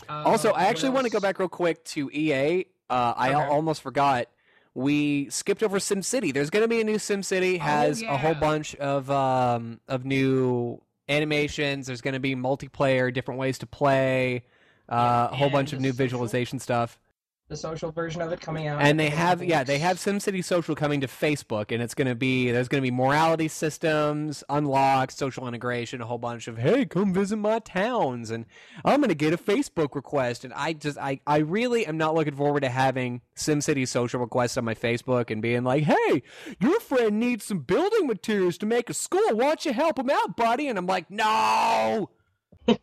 [0.09, 2.65] Um, also, I actually want to go back real quick to EA.
[2.89, 3.43] Uh, I Okay.
[3.43, 4.27] almost forgot.
[4.73, 6.33] We skipped over SimCity.
[6.33, 7.59] There's going to be a new SimCity.
[7.59, 11.87] Has a whole bunch of um, of new animations.
[11.87, 14.43] There's going to be multiplayer, different ways to play,
[14.89, 16.99] uh, a whole bunch of new visualization stuff.
[17.47, 18.81] The social version of it coming out.
[18.81, 22.15] And they have yeah, they have SimCity Social coming to Facebook, and it's going to
[22.15, 26.85] be there's going to be morality systems, unlocked, social integration, a whole bunch of hey,
[26.85, 28.45] come visit my towns, and
[28.83, 32.15] I'm going to get a Facebook request, and I just I I really am not
[32.15, 36.23] looking forward to having SimCity social requests on my Facebook and being like, hey,
[36.59, 39.21] your friend needs some building materials to make a school.
[39.35, 40.67] Why don't you help him out, buddy?
[40.67, 42.09] And I'm like, no,
[42.67, 42.75] I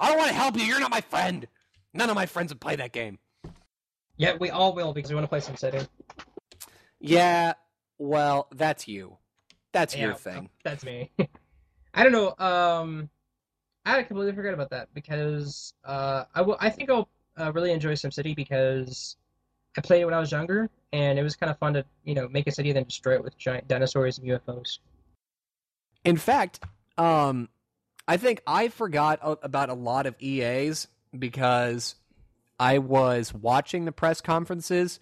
[0.00, 0.64] don't want to help you.
[0.64, 1.46] You're not my friend.
[1.98, 3.18] None of my friends would play that game.
[4.16, 5.88] Yeah, we all will because we want to play SimCity.
[7.00, 7.54] Yeah,
[7.98, 9.18] well, that's you.
[9.72, 10.48] That's your thing.
[10.62, 11.10] That's me.
[11.94, 12.34] I don't know.
[12.38, 13.10] Um,
[13.84, 16.56] I completely forgot about that because uh, I will.
[16.60, 17.08] I think I'll
[17.38, 19.16] uh, really enjoy SimCity because
[19.76, 22.14] I played it when I was younger, and it was kind of fun to you
[22.14, 24.78] know make a city and then destroy it with giant dinosaurs and UFOs.
[26.04, 26.60] In fact,
[26.96, 27.48] um,
[28.06, 31.94] I think I forgot about a lot of EAs because
[32.58, 35.00] I was watching the press conferences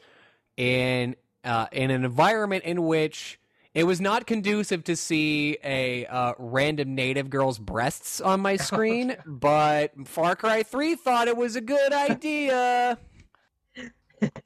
[0.57, 3.39] in uh, in an environment in which
[3.75, 9.17] it was not conducive to see a uh, random native girl's breasts on my screen.
[9.27, 12.99] but Far Cry Three thought it was a good idea.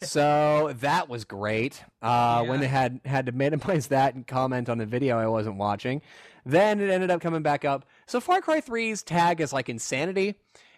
[0.02, 1.82] so that was great.
[2.02, 5.56] Uh, When they had had to minimize that and comment on the video I wasn't
[5.56, 6.02] watching,
[6.44, 7.84] then it ended up coming back up.
[8.06, 10.34] So Far Cry 3's tag is like insanity.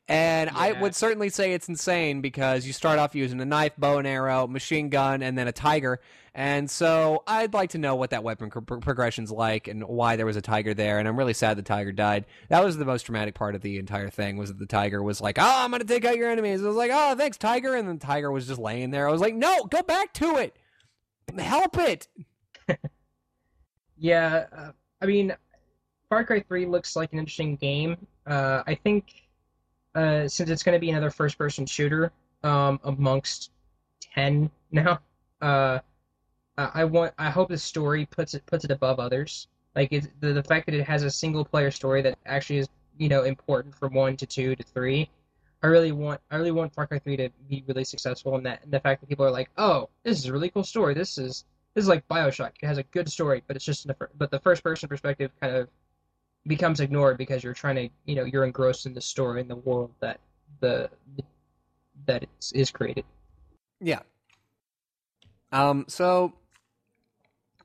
[0.09, 3.99] And I would certainly say it's insane because you start off using a knife, bow
[3.99, 6.01] and arrow, machine gun, and then a tiger.
[6.35, 10.27] And so I'd like to know what that weapon pro- progression's like and why there
[10.27, 10.99] was a tiger there.
[10.99, 12.25] And I'm really sad the tiger died.
[12.49, 15.21] That was the most dramatic part of the entire thing was that the tiger was
[15.21, 17.87] like, "Oh, I'm gonna take out your enemies." I was like, "Oh, thanks, tiger," and
[17.87, 19.09] then the tiger was just laying there.
[19.09, 20.57] I was like, "No, go back to it.
[21.39, 22.09] Help it."
[24.03, 25.33] Yeah, uh, I mean,
[26.09, 28.05] Far Cry 3 looks like an interesting game.
[28.27, 29.22] Uh, I think
[29.95, 33.51] uh, since it's going to be another first-person shooter um, amongst
[34.15, 35.01] 10 now,
[35.41, 35.79] uh,
[36.59, 39.49] I want I hope the story puts it puts it above others.
[39.75, 43.09] Like it's, the the fact that it has a single-player story that actually is you
[43.09, 45.09] know important from one to two to three.
[45.63, 48.63] I really want I really want Far Cry 3 to be really successful in that
[48.65, 50.93] and the fact that people are like, oh, this is a really cool story.
[50.93, 52.53] This is this is like Bioshock.
[52.61, 55.31] It has a good story, but it's just in the but the first person perspective
[55.41, 55.69] kind of
[56.47, 59.57] becomes ignored because you're trying to you know you're engrossed in the story and the
[59.57, 60.21] world that
[60.61, 60.91] the
[62.07, 63.05] that is, is created.
[63.81, 64.01] Yeah.
[65.51, 65.85] Um.
[65.89, 66.33] So,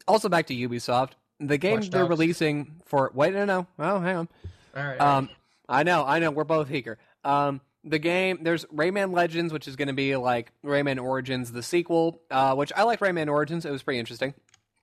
[0.08, 2.10] also back to Ubisoft, the game Watch they're Dogs.
[2.10, 3.12] releasing for.
[3.14, 3.68] Wait, no, no.
[3.80, 4.30] Oh, hang on.
[4.76, 5.00] All right.
[5.00, 5.30] Um,
[5.70, 6.32] I know, I know.
[6.32, 6.98] We're both eager.
[7.24, 11.64] Um, the game there's Rayman Legends, which is going to be like Rayman Origins, the
[11.64, 12.22] sequel.
[12.30, 13.66] Uh, which I like Rayman Origins.
[13.66, 14.34] It was pretty interesting.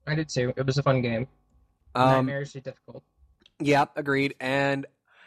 [0.07, 0.53] I did too.
[0.57, 1.27] It was a fun game.
[1.95, 3.03] Um, Nightmarishly difficult.
[3.61, 4.35] Yeah, agreed.
[4.41, 4.87] And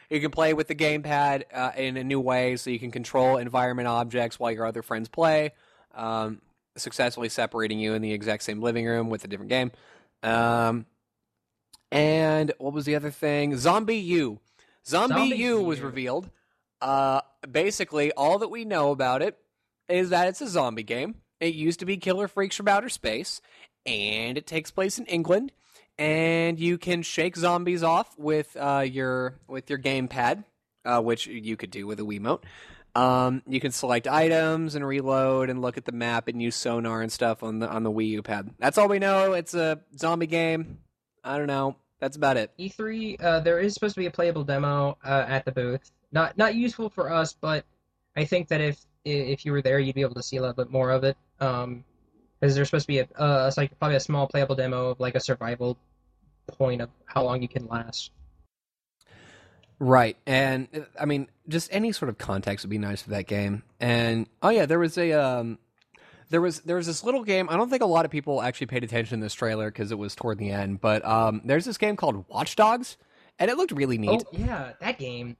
[0.09, 3.37] you can play with the gamepad uh, in a new way, so you can control
[3.37, 5.51] environment objects while your other friends play.
[5.93, 6.41] Um,
[6.75, 9.71] successfully separating you in the exact same living room with a different game.
[10.23, 10.85] Um,
[11.91, 13.57] and what was the other thing?
[13.57, 14.39] Zombie U.
[14.85, 16.29] Zombie, Zombie U was revealed.
[16.81, 19.37] Uh, basically, all that we know about it
[19.89, 21.15] is that it's a zombie game.
[21.39, 23.41] It used to be Killer Freaks from Outer Space,
[23.85, 25.51] and it takes place in England.
[25.99, 30.43] And you can shake zombies off with uh, your with your gamepad,
[30.85, 32.43] uh, which you could do with a Wiimote.
[32.95, 37.01] Um, you can select items and reload and look at the map and use sonar
[37.01, 38.51] and stuff on the on the Wii U pad.
[38.57, 39.33] That's all we know.
[39.33, 40.79] It's a zombie game.
[41.23, 41.75] I don't know.
[41.99, 42.51] That's about it.
[42.59, 45.91] E3, uh, there is supposed to be a playable demo uh, at the booth.
[46.11, 47.65] Not not useful for us, but
[48.15, 50.55] I think that if if you were there, you'd be able to see a little
[50.55, 51.17] bit more of it.
[51.39, 51.83] Um,
[52.39, 54.99] because there's supposed to be a uh, it's like probably a small playable demo of
[54.99, 55.77] like a survival
[56.51, 58.11] point of how long you can last.
[59.79, 60.67] Right, and
[60.99, 63.61] I mean, just any sort of context would be nice for that game.
[63.79, 65.59] And oh yeah, there was a um,
[66.31, 67.47] there was there was this little game.
[67.47, 69.99] I don't think a lot of people actually paid attention to this trailer because it
[69.99, 70.81] was toward the end.
[70.81, 72.97] But um, there's this game called Watch Dogs,
[73.37, 74.23] and it looked really neat.
[74.25, 75.37] Oh yeah, that game.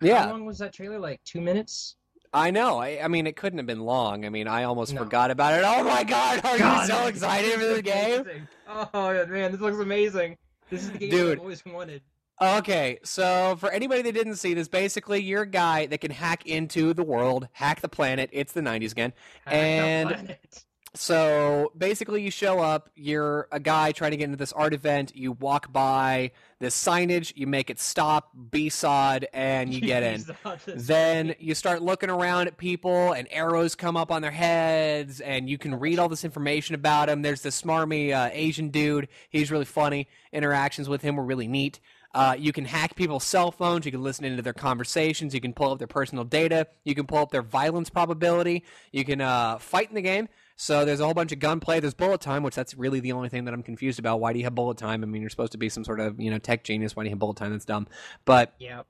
[0.00, 0.98] yeah, How long was that trailer?
[0.98, 1.94] Like two minutes.
[2.34, 2.78] I know.
[2.78, 4.26] I, I mean, it couldn't have been long.
[4.26, 5.04] I mean, I almost No.
[5.04, 5.64] forgot about it.
[5.64, 8.48] Oh my god, are God, you so excited for the game?
[8.68, 10.36] Oh man, this looks amazing.
[10.70, 11.32] This is the game Dude.
[11.34, 12.02] I've always wanted.
[12.40, 16.44] Okay, so for anybody that didn't see this, basically you're a guy that can hack
[16.46, 18.28] into the world, hack the planet.
[18.32, 19.12] It's the 90s again.
[19.46, 20.65] And- Planet.
[20.96, 22.90] So basically, you show up.
[22.96, 25.14] You're a guy trying to get into this art event.
[25.14, 27.32] You walk by this signage.
[27.36, 28.30] You make it stop.
[28.50, 30.24] BSOD, and you get in.
[30.66, 35.48] Then you start looking around at people, and arrows come up on their heads, and
[35.48, 37.22] you can read all this information about them.
[37.22, 39.08] There's this smarmy uh, Asian dude.
[39.28, 40.08] He's really funny.
[40.32, 41.78] Interactions with him were really neat.
[42.14, 43.84] Uh, you can hack people's cell phones.
[43.84, 45.34] You can listen into their conversations.
[45.34, 46.66] You can pull up their personal data.
[46.82, 48.64] You can pull up their violence probability.
[48.90, 50.30] You can uh, fight in the game.
[50.58, 51.80] So there's a whole bunch of gunplay.
[51.80, 54.20] There's bullet time, which that's really the only thing that I'm confused about.
[54.20, 55.02] Why do you have bullet time?
[55.02, 56.96] I mean, you're supposed to be some sort of you know tech genius.
[56.96, 57.52] Why do you have bullet time?
[57.52, 57.86] That's dumb.
[58.24, 58.82] But yeah.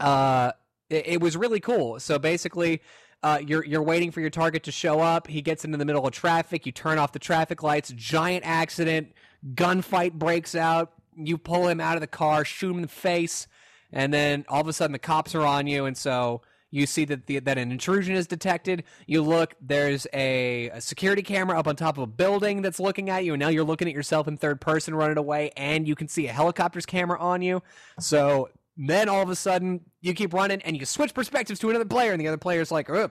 [0.00, 0.52] uh,
[0.90, 1.98] it, it was really cool.
[1.98, 2.82] So basically,
[3.22, 5.28] uh, you're you're waiting for your target to show up.
[5.28, 6.66] He gets into the middle of traffic.
[6.66, 7.90] You turn off the traffic lights.
[7.96, 9.12] Giant accident.
[9.54, 10.92] Gunfight breaks out.
[11.16, 13.46] You pull him out of the car, shoot him in the face,
[13.90, 16.42] and then all of a sudden the cops are on you, and so.
[16.70, 18.84] You see that the, that an intrusion is detected.
[19.06, 23.08] You look, there's a, a security camera up on top of a building that's looking
[23.08, 25.94] at you, and now you're looking at yourself in third person running away, and you
[25.94, 27.62] can see a helicopter's camera on you.
[28.00, 31.84] So then all of a sudden, you keep running and you switch perspectives to another
[31.86, 33.10] player, and the other player's like, oh,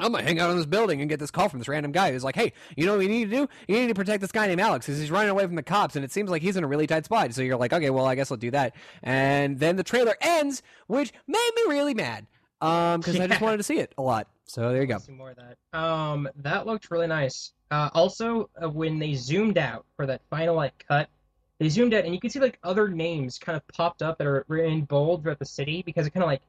[0.00, 2.10] I'm gonna hang out on this building and get this call from this random guy
[2.10, 3.48] who's like, "Hey, you know what you need to do?
[3.68, 5.94] You need to protect this guy named Alex because he's running away from the cops,
[5.94, 8.06] and it seems like he's in a really tight spot." So you're like, "Okay, well,
[8.06, 12.26] I guess I'll do that." And then the trailer ends, which made me really mad,
[12.62, 14.28] um, because I just wanted to see it a lot.
[14.44, 14.98] So there you go.
[14.98, 15.78] See more of that.
[15.78, 17.52] Um, that looked really nice.
[17.70, 21.08] Uh, also, uh, when they zoomed out for that final like cut,
[21.58, 24.26] they zoomed out and you could see like other names kind of popped up that
[24.26, 26.42] are in bold throughout the city because it kind of like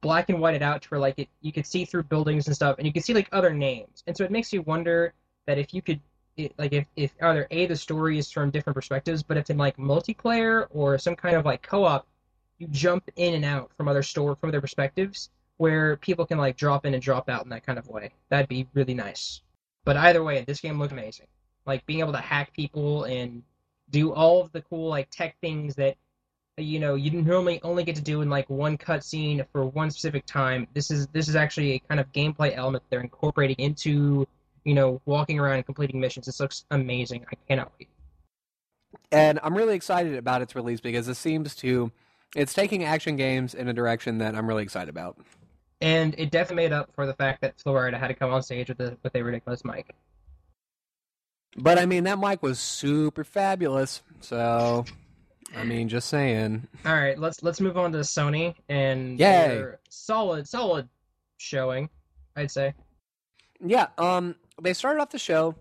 [0.00, 2.76] black and whited out to where like it you could see through buildings and stuff
[2.78, 5.12] and you could see like other names and so it makes you wonder
[5.46, 6.00] that if you could
[6.36, 9.56] it, like if, if either a the story is from different perspectives but if in
[9.56, 12.06] like multiplayer or some kind of like co-op
[12.58, 16.56] you jump in and out from other store from other perspectives where people can like
[16.56, 18.12] drop in and drop out in that kind of way.
[18.28, 19.40] That'd be really nice.
[19.84, 21.26] But either way, this game looked amazing.
[21.64, 23.42] Like being able to hack people and
[23.90, 25.96] do all of the cool like tech things that
[26.58, 30.26] you know you normally only get to do in like one cutscene for one specific
[30.26, 30.66] time.
[30.74, 34.26] This is this is actually a kind of gameplay element they're incorporating into
[34.64, 36.26] you know walking around and completing missions.
[36.26, 37.24] This looks amazing.
[37.30, 37.88] I cannot wait.
[39.12, 41.92] And I'm really excited about its release because it seems to,
[42.34, 45.16] it's taking action games in a direction that I'm really excited about.
[45.80, 48.42] And it definitely made up for the fact that Flo Rida had to come on
[48.42, 49.94] stage with the with a ridiculous mic.
[51.56, 54.02] But I mean, that mic was super fabulous.
[54.20, 54.84] So,
[55.54, 56.66] I mean, just saying.
[56.84, 59.48] All right, let's let's move on to Sony and Yay.
[59.48, 60.88] their solid solid
[61.38, 61.90] showing,
[62.36, 62.74] I'd say.
[63.60, 65.54] Yeah, um, they started off the show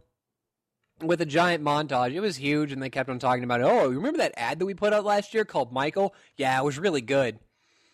[1.02, 2.14] with a giant montage.
[2.14, 3.66] It was huge, and they kept on talking about it.
[3.66, 6.14] Oh, you remember that ad that we put out last year called Michael?
[6.38, 7.40] Yeah, it was really good.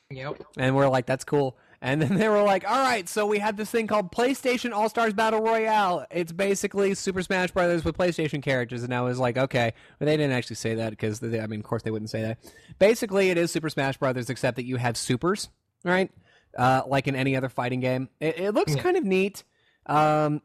[0.10, 0.44] Yep.
[0.58, 1.58] And we're like, that's cool.
[1.84, 4.88] And then they were like, all right, so we had this thing called PlayStation All
[4.88, 6.06] Stars Battle Royale.
[6.12, 8.84] It's basically Super Smash Brothers with PlayStation characters.
[8.84, 9.74] And I was like, okay.
[9.98, 12.38] But they didn't actually say that because, I mean, of course they wouldn't say that.
[12.78, 15.50] Basically, it is Super Smash Brothers, except that you have supers,
[15.84, 16.12] right?
[16.56, 18.10] Uh, like in any other fighting game.
[18.20, 18.84] It, it looks Yeah.
[18.84, 19.44] kind of neat.
[19.88, 20.44] Um,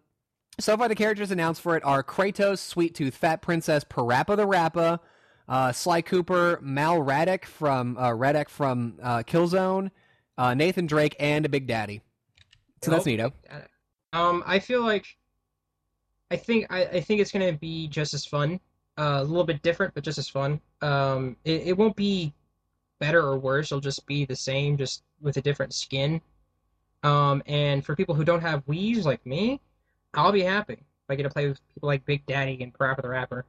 [0.59, 4.47] so far, the characters announced for it are Kratos, Sweet Tooth, Fat Princess, PaRappa the
[4.47, 5.01] Rapper,
[5.49, 9.91] uh, Sly Cooper, Mal Radec from uh, Radec from uh, Killzone,
[10.39, 12.03] uh, Nathan Drake, and a Big Daddy.
[12.83, 13.33] So that's neato.
[14.13, 15.17] Um, I feel like
[16.31, 18.61] I think I, I think it's gonna be just as fun.
[18.99, 20.61] Uh, a little bit different, but just as fun.
[20.81, 22.33] Um, it, it won't be
[22.99, 23.71] better or worse.
[23.71, 26.21] It'll just be the same, just with a different skin.
[27.03, 29.61] Um, and for people who don't have Wii's like me,
[30.15, 33.03] I'll be happy if I get to play with people like Big Daddy and PaRappa
[33.03, 33.45] the Rapper.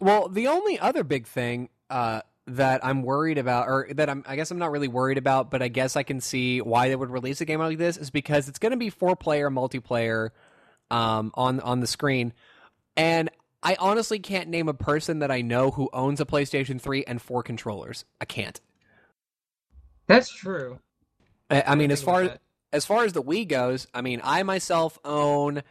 [0.00, 4.36] Well, the only other big thing uh, that I'm worried about, or that I'm, I
[4.36, 7.10] guess I'm not really worried about, but I guess I can see why they would
[7.10, 10.30] release a game like this, is because it's going to be four player multiplayer
[10.90, 12.32] um, on on the screen,
[12.96, 13.30] and
[13.62, 17.20] I honestly can't name a person that I know who owns a PlayStation 3 and
[17.20, 18.04] four controllers.
[18.20, 18.60] I can't.
[20.06, 20.78] That's true.
[21.50, 22.40] I, I mean, as far that.
[22.72, 25.62] as far as the Wii goes, I mean, I myself own,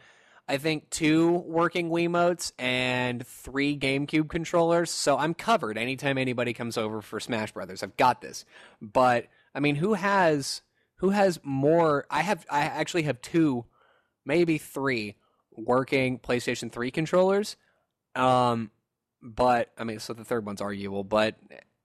[0.48, 5.76] I think, two working Wiimotes and three GameCube controllers, so I'm covered.
[5.76, 8.44] Anytime anybody comes over for Smash Brothers, I've got this.
[8.80, 10.62] But I mean, who has
[10.96, 12.06] who has more?
[12.10, 12.46] I have.
[12.48, 13.64] I actually have two,
[14.24, 15.16] maybe three
[15.56, 17.56] working PlayStation 3 controllers.
[18.14, 18.70] Um,
[19.22, 21.36] but I mean, so the third one's arguable, but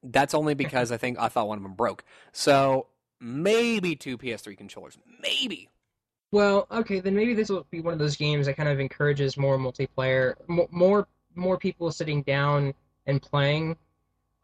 [0.03, 2.03] that's only because I think I thought one of them broke.
[2.32, 2.88] So
[3.20, 5.70] maybe two PS3 controllers, maybe.
[6.32, 9.36] Well, okay, then maybe this will be one of those games that kind of encourages
[9.38, 12.74] more multiplayer, mo- more more people sitting down
[13.06, 13.76] and playing.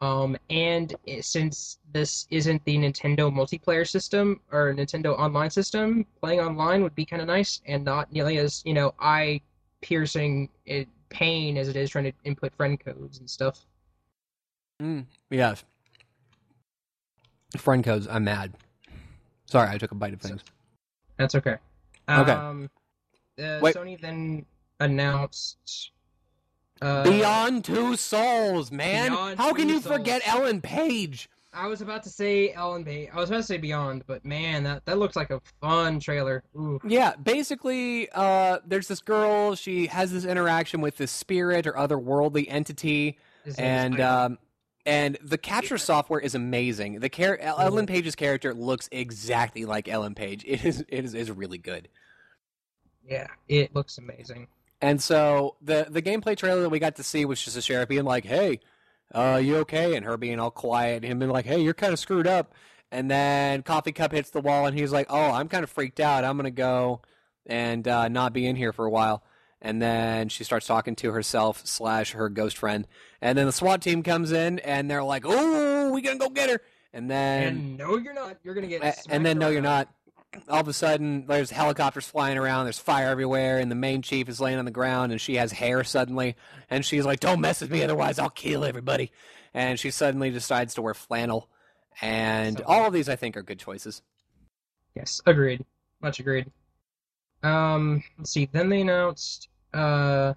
[0.00, 6.82] Um, and since this isn't the Nintendo multiplayer system or Nintendo online system, playing online
[6.82, 9.40] would be kind of nice and not nearly as, you know, eye
[9.80, 10.48] piercing
[11.08, 13.66] pain as it is trying to input friend codes and stuff.
[14.80, 15.64] Mm, yes.
[17.56, 18.06] Friend codes.
[18.08, 18.54] I'm mad.
[19.46, 20.44] Sorry, I took a bite of things.
[21.16, 21.56] That's okay.
[22.08, 22.32] Okay.
[22.32, 22.70] Um,
[23.38, 23.74] uh, Wait.
[23.74, 24.46] Sony then
[24.80, 25.90] announced
[26.80, 29.10] uh, Beyond Two Souls, man.
[29.10, 31.28] Beyond How can you forget Ellen Page?
[31.52, 33.08] I was about to say Ellen Page.
[33.12, 36.44] I was about to say Beyond, but man, that that looks like a fun trailer.
[36.56, 36.78] Ooh.
[36.84, 39.54] Yeah, basically, uh, there's this girl.
[39.54, 44.38] She has this interaction with this spirit or otherworldly entity, His and um,
[44.86, 47.00] and the capture software is amazing.
[47.00, 50.44] The char- Ellen Page's character looks exactly like Ellen Page.
[50.46, 51.88] It is it is, is really good.
[53.08, 54.48] yeah, it looks amazing.
[54.80, 57.88] And so the the gameplay trailer that we got to see was just a sheriff
[57.88, 58.60] being like, "Hey,
[59.14, 61.92] uh, you okay?" and her being all quiet, and him being like, "Hey, you're kind
[61.92, 62.54] of screwed up."
[62.90, 66.00] And then Coffee Cup hits the wall, and he's like, "Oh, I'm kind of freaked
[66.00, 66.24] out.
[66.24, 67.02] I'm gonna go
[67.46, 69.24] and uh, not be in here for a while."
[69.60, 72.86] And then she starts talking to herself slash her ghost friend,
[73.20, 76.50] and then the SWAT team comes in, and they're like, "Oh, we gonna go get
[76.50, 76.60] her!"
[76.92, 78.38] And then And no, you're not.
[78.42, 79.06] You're gonna get.
[79.10, 79.88] and then no, you're not.
[80.48, 82.64] All of a sudden, there's helicopters flying around.
[82.66, 85.52] There's fire everywhere, and the main chief is laying on the ground, and she has
[85.52, 86.36] hair suddenly,
[86.70, 89.10] and she's like, "Don't mess with me, otherwise I'll kill everybody."
[89.54, 91.48] And she suddenly decides to wear flannel,
[92.02, 94.02] and So- all of these I think are good choices.
[94.94, 95.64] Yes, agreed.
[96.02, 96.50] Much agreed.
[97.42, 98.48] Um, let's see.
[98.52, 99.48] Then they announced.
[99.72, 100.34] Uh,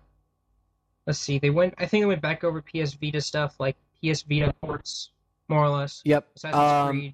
[1.12, 1.40] let's see.
[1.40, 1.74] They went.
[1.78, 5.10] I think they went back over PS Vita stuff, like PS Vita ports,
[5.50, 6.02] more or less.
[6.06, 6.28] Yep.
[6.46, 7.14] Um,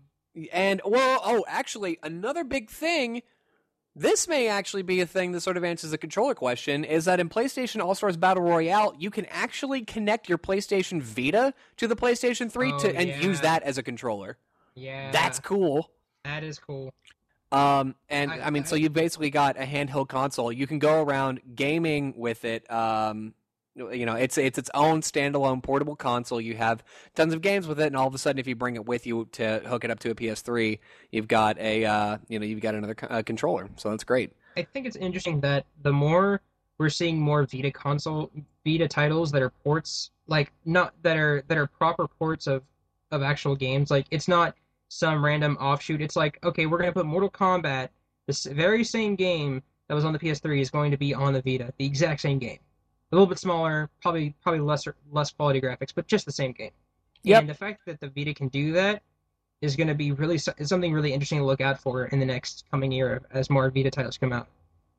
[0.54, 3.24] And well, oh, actually, another big thing.
[3.96, 6.84] This may actually be a thing that sort of answers the controller question.
[6.84, 11.56] Is that in PlayStation All Stars Battle Royale, you can actually connect your PlayStation Vita
[11.78, 14.38] to the PlayStation 3 Oh, to and use that as a controller.
[14.76, 15.90] Yeah, That's cool.
[16.24, 16.94] that is cool.
[17.52, 20.52] Um, and I, I- mean, I- so you've basically got a handheld console.
[20.52, 22.70] You can go around gaming with it.
[22.72, 23.34] Um,
[23.78, 26.42] you know, it's it's its own standalone portable console.
[26.42, 26.84] You have
[27.16, 29.06] tons of games with it, and all of a sudden, if you bring it with
[29.06, 30.80] you to hook it up to a PS3,
[31.12, 33.70] you've got a uh, you know you've got another uh, controller.
[33.76, 34.34] So that's great.
[34.56, 36.42] I think it's interesting that the more
[36.78, 38.32] we're seeing more Vita console
[38.66, 42.64] Vita titles that are ports, like not that are that are proper ports of
[43.12, 43.92] of actual games.
[43.92, 44.56] Like it's not
[44.90, 46.02] some random offshoot.
[46.02, 47.90] It's like okay, we're gonna put Mortal Kombat,
[48.28, 51.42] this very same game that was on the PS3 is going to be on the
[51.42, 52.60] Vita, the exact same game,
[53.12, 56.72] a little bit smaller, probably probably lesser less quality graphics, but just the same game.
[57.24, 57.42] Yep.
[57.42, 59.02] And the fact that the Vita can do that
[59.62, 62.26] is going to be really is something really interesting to look out for in the
[62.26, 64.48] next coming year as more Vita titles come out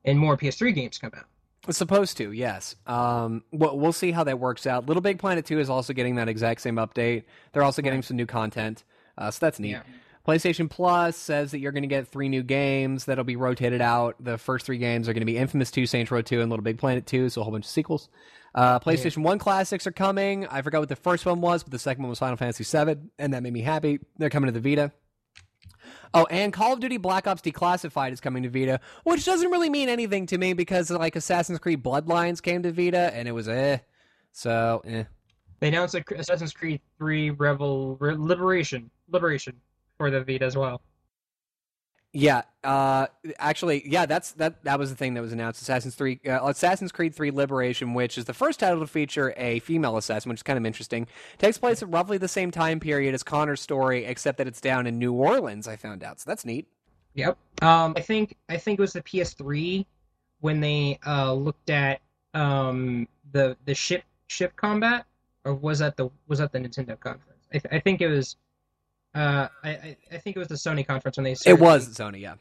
[0.05, 1.25] and more PS3 games come out.
[1.67, 2.75] It's supposed to, yes.
[2.87, 4.85] Um, we'll, we'll see how that works out.
[4.85, 7.23] Little Big Planet 2 is also getting that exact same update.
[7.51, 8.85] They're also getting some new content,
[9.17, 9.71] uh, so that's neat.
[9.71, 9.81] Yeah.
[10.29, 14.15] PlayStation Plus says that you're going to get three new games that'll be rotated out.
[14.19, 16.63] The first three games are going to be Infamous 2, Saints Row 2, and Little
[16.63, 18.09] Big Planet 2, so a whole bunch of sequels.
[18.53, 20.45] Uh, PlayStation 1 classics are coming.
[20.45, 23.09] I forgot what the first one was, but the second one was Final Fantasy 7,
[23.17, 24.01] and that made me happy.
[24.19, 24.91] They're coming to the Vita.
[26.13, 29.71] Oh, and Call of Duty Black Ops Declassified is coming to Vita, which doesn't really
[29.71, 33.49] mean anything to me because like Assassin's Creed Bloodlines came to Vita and it was
[33.49, 33.79] eh.
[34.31, 35.05] So, eh.
[35.59, 39.55] They announced Assassin's Creed 3 Revel Liberation Liberation
[39.99, 40.81] for the Vita as well.
[42.11, 43.05] Yeah, uh,
[43.37, 44.63] actually, yeah, that's that.
[44.63, 45.61] That was the thing that was announced.
[45.61, 49.59] Assassin's Three, uh, Assassin's Creed Three Liberation, which is the first title to feature a
[49.59, 51.05] female assassin, which is kind of interesting.
[51.37, 54.87] Takes place at roughly the same time period as Connor's story, except that it's down
[54.87, 55.67] in New Orleans.
[55.67, 56.67] I found out, so that's neat.
[57.13, 57.37] Yep.
[57.61, 59.85] Um, I think I think it was the PS3
[60.39, 62.01] when they uh, looked at
[62.33, 65.05] um, the the ship ship combat,
[65.45, 67.45] or was that the was that the Nintendo conference?
[67.53, 68.35] I, th- I think it was.
[69.15, 72.21] Uh, I, I think it was the Sony conference when they It started- was Sony,
[72.21, 72.35] yeah.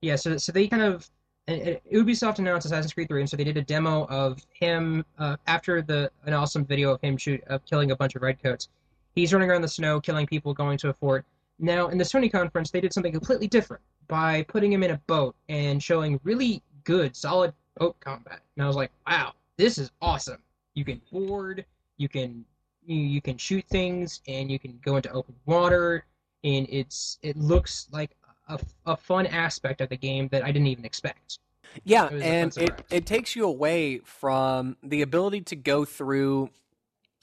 [0.00, 1.08] Yeah, so so they kind of
[1.48, 5.36] and Ubisoft announced Assassin's Creed 3, and so they did a demo of him uh,
[5.46, 8.68] after the an awesome video of him shoot of killing a bunch of redcoats.
[9.14, 11.24] He's running around the snow, killing people, going to a fort.
[11.58, 14.98] Now, in the Sony conference, they did something completely different by putting him in a
[15.08, 18.40] boat and showing really good, solid boat combat.
[18.56, 20.38] And I was like, wow, this is awesome.
[20.74, 21.64] You can board,
[21.96, 22.44] you can
[22.88, 26.04] you, you can shoot things, and you can go into open water,
[26.42, 28.10] and it's it looks like
[28.48, 31.38] a, a fun aspect of the game that I didn't even expect.
[31.84, 36.50] Yeah, and it, it takes you away from the ability to go through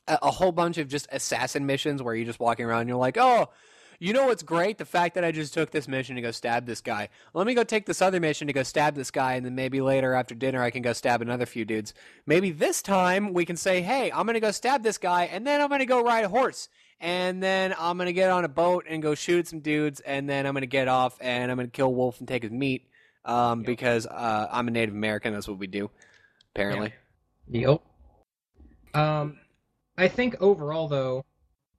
[0.08, 2.98] a, a whole bunch of just assassin missions where you're just walking around and you're
[2.98, 3.50] like, oh,
[4.00, 4.78] you know what's great?
[4.78, 7.10] The fact that I just took this mission to go stab this guy.
[7.34, 9.82] Let me go take this other mission to go stab this guy, and then maybe
[9.82, 11.94] later after dinner I can go stab another few dudes.
[12.26, 15.46] Maybe this time we can say, hey, I'm going to go stab this guy, and
[15.46, 16.70] then I'm going to go ride a horse.
[17.00, 20.30] And then I'm going to get on a boat and go shoot some dudes, and
[20.30, 22.52] then I'm going to get off and I'm going to kill Wolf and take his
[22.54, 22.88] meat
[23.26, 23.66] um, Yep.
[23.66, 25.34] because uh, I'm a Native American.
[25.34, 25.92] That's what we do,
[26.54, 26.94] apparently.
[27.50, 27.82] Yep.
[28.94, 29.40] Um,
[29.98, 31.26] I think overall, though,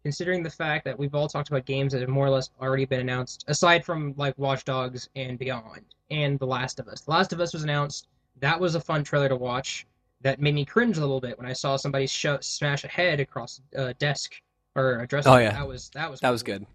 [0.07, 2.85] considering the fact that we've all talked about games that have more or less already
[2.85, 5.83] been announced, aside from like Watch Dogs and Beyond,
[6.13, 7.01] and The Last of Us.
[7.01, 8.07] The Last of Us was announced.
[8.39, 9.85] That was a fun trailer to watch.
[10.21, 13.19] That made me cringe a little bit when I saw somebody sho smash a head
[13.19, 14.41] across a desk
[14.77, 15.29] or a dresser.
[15.29, 15.51] Oh, yeah.
[15.51, 16.67] that was that was That was good.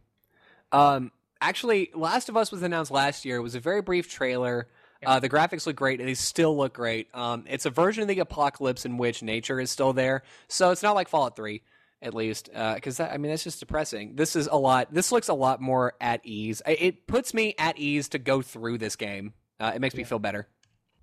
[0.73, 3.37] Um, actually, Last of Us was announced last year.
[3.37, 4.67] It was a very brief trailer.
[5.05, 5.99] Uh, the graphics look great.
[5.99, 7.07] They still look great.
[7.13, 10.83] Um, it's a version of the apocalypse in which nature is still there, so it's
[10.83, 11.61] not like Fallout Three,
[12.01, 12.49] at least.
[12.51, 14.15] Because I mean, that's just depressing.
[14.15, 14.93] This is a lot.
[14.93, 16.61] This looks a lot more at ease.
[16.65, 19.33] It puts me at ease to go through this game.
[19.59, 20.47] Uh, it makes me feel better.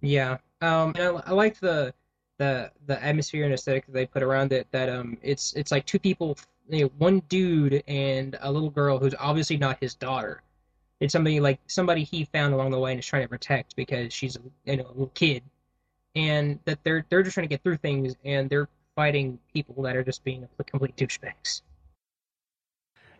[0.01, 1.95] Yeah, um, and I, I like the
[2.39, 4.67] the the atmosphere and aesthetic that they put around it.
[4.71, 6.39] That um, it's it's like two people,
[6.69, 10.43] you know, one dude and a little girl who's obviously not his daughter.
[11.01, 14.13] It's somebody like somebody he found along the way and is trying to protect because
[14.13, 15.43] she's a, you know a little kid,
[16.17, 18.69] and that they're they're just trying to get through things and they're
[18.99, 21.63] fighting people that are just being complete douchebags.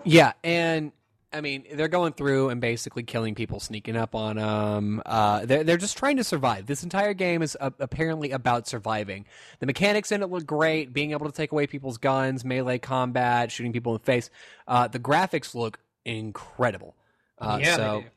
[0.03, 0.91] Yeah, and
[1.33, 5.01] I mean, they're going through and basically killing people, sneaking up on them.
[5.07, 6.67] Uh, they're they're just trying to survive.
[6.67, 9.25] This entire game is uh, apparently about surviving.
[9.61, 10.93] The mechanics in it look great.
[10.93, 14.31] Being able to take away people's guns, melee combat, shooting people in the face.
[14.67, 16.97] Uh, the graphics look incredible.
[17.39, 18.11] Uh, yeah, so they do.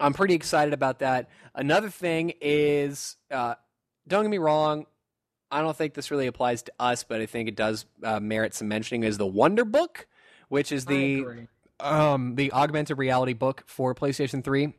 [0.00, 1.30] I'm pretty excited about that.
[1.54, 3.54] Another thing is, uh,
[4.06, 4.84] don't get me wrong,
[5.50, 8.54] I don't think this really applies to us, but I think it does uh, merit
[8.54, 9.04] some mentioning.
[9.04, 10.06] Is the Wonder Book,
[10.48, 11.20] which is the
[11.80, 14.74] um, the augmented reality book for PlayStation 3,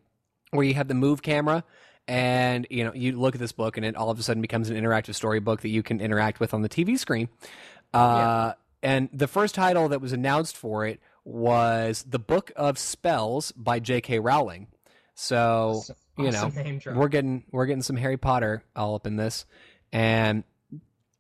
[0.51, 1.63] where you have the move camera,
[2.07, 4.70] and you know you look at this book, and it all of a sudden becomes
[4.70, 7.30] an interactive storybook that you can interact with on the TV screen.
[7.93, 8.53] Uh,
[8.84, 13.80] And the first title that was announced for it was the Book of Spells by
[13.80, 14.20] J.K.
[14.20, 14.68] Rowling.
[15.16, 15.38] So
[15.78, 19.45] Awesome- you know, awesome we're getting we're getting some Harry Potter all up in this,
[19.91, 20.43] and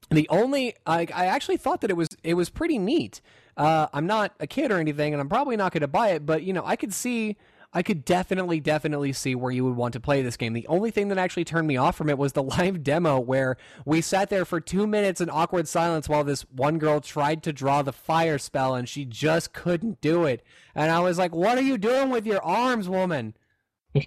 [0.09, 3.21] the only I, I actually thought that it was it was pretty neat.
[3.57, 6.25] Uh, I'm not a kid or anything, and I'm probably not going to buy it,
[6.25, 7.37] but you know, I could see.
[7.73, 10.53] I could definitely, definitely see where you would want to play this game.
[10.53, 13.57] The only thing that actually turned me off from it was the live demo where
[13.83, 17.51] we sat there for two minutes in awkward silence while this one girl tried to
[17.51, 20.41] draw the fire spell and she just couldn't do it.
[20.73, 23.35] And I was like, What are you doing with your arms, woman?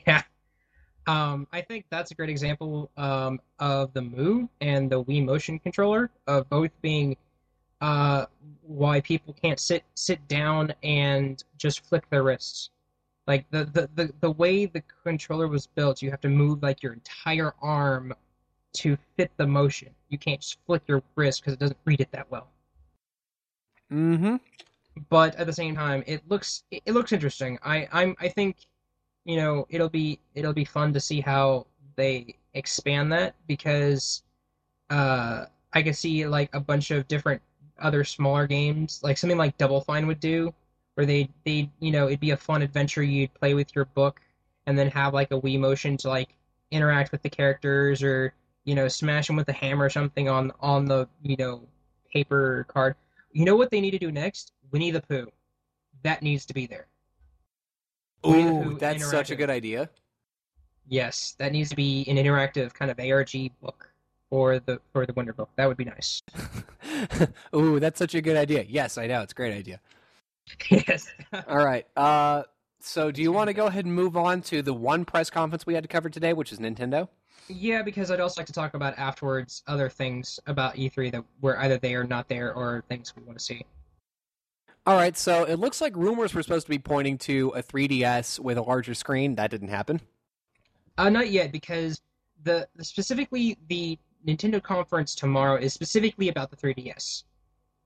[0.07, 0.23] Yeah.
[1.09, 5.59] Um, I think that's a great example um, of the Move and the Wii Motion
[5.59, 7.17] controller of both being
[7.81, 8.27] uh,
[8.61, 12.69] why people can't sit sit down and just flick their wrists.
[13.27, 16.83] Like the, the, the, the way the controller was built, you have to move like
[16.83, 18.13] your entire arm
[18.75, 19.89] to fit the motion.
[20.11, 22.49] You can't just flick your wrist because it doesn't read it that well.
[23.91, 24.37] Mm hmm.
[25.09, 27.59] but at the same time, it looks it looks interesting.
[27.63, 28.57] I I'm I think
[29.29, 31.67] you know it'll be it'll be fun to see how
[31.97, 34.23] they expand that because
[34.91, 37.43] uh I could see like a bunch of different
[37.79, 40.53] other smaller games like something like Double Fine would do
[40.95, 44.21] where they they you know it'd be a fun adventure you'd play with your book
[44.67, 46.31] and then have like a Wii motion to like
[46.71, 48.33] interact with the characters or
[48.65, 51.63] you know smash them with a hammer or something on on the you know
[52.13, 52.95] paper card.
[53.33, 54.53] You know what they need to do next?
[54.73, 55.31] Winnie the Pooh.
[56.03, 56.87] That needs to be there.
[58.25, 59.89] Winnie the Ooh, Pooh that's such a good idea.
[60.87, 63.93] Yes, that needs to be an interactive kind of ARG book
[64.31, 65.51] for the for the Wonder Book.
[65.57, 66.23] That would be nice.
[67.55, 68.65] Ooh, that's such a good idea.
[68.69, 69.23] Yes, I know.
[69.23, 69.81] It's a great idea.
[70.71, 71.07] yes.
[71.49, 71.87] All right.
[71.97, 72.45] Uh,
[72.81, 75.67] so, do you want to go ahead and move on to the one press conference
[75.67, 77.09] we had to cover today, which is Nintendo?
[77.49, 81.59] yeah, because I'd also like to talk about afterwards other things about E3 that were
[81.59, 83.65] either there or not there or things we want to see.
[84.89, 85.19] All right.
[85.19, 88.63] So, it looks like rumors were supposed to be pointing to a 3DS with a
[88.63, 89.35] larger screen.
[89.35, 90.01] That didn't happen.
[90.97, 92.01] Uh, not yet, because
[92.43, 97.25] the, the specifically the Nintendo conference tomorrow is specifically about the 3DS.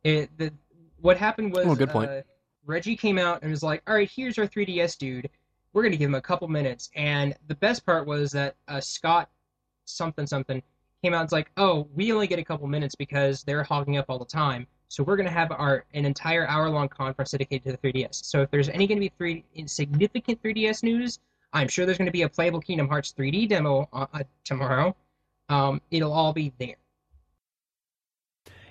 [0.04, 0.52] It, the
[1.00, 2.08] what happened was Oh, good point.
[2.08, 2.22] uh,
[2.66, 5.28] Reggie came out and was like, "All right, here's our 3DS dude.
[5.72, 9.28] We're gonna give him a couple minutes." And the best part was that uh, Scott
[9.86, 10.62] something something
[11.02, 13.96] came out and was like, "Oh, we only get a couple minutes because they're hogging
[13.96, 14.68] up all the time.
[14.92, 18.26] So we're gonna have our an entire hour long conference dedicated to the 3DS.
[18.26, 21.18] So if there's any gonna be three significant 3DS news,
[21.54, 24.94] I'm sure there's gonna be a playable Kingdom Hearts 3D demo uh, uh, tomorrow.
[25.48, 26.76] Um, it'll all be there.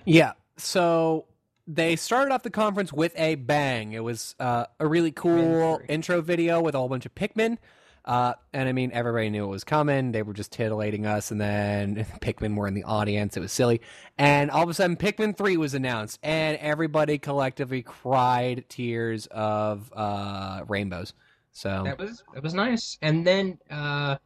[0.04, 0.34] Yeah.
[0.58, 1.24] So
[1.66, 3.92] they started off the conference with a bang.
[3.92, 7.58] It was uh, a really cool intro video with a whole bunch of Pikmin.
[8.04, 10.10] Uh, and I mean, everybody knew it was coming.
[10.12, 13.36] They were just titillating us, and then Pikmin were in the audience.
[13.36, 13.80] It was silly.
[14.18, 19.92] And all of a sudden, Pikmin 3 was announced, and everybody collectively cried tears of
[19.94, 21.14] uh, rainbows.
[21.52, 22.98] So, That was that was nice.
[23.02, 24.16] And then uh,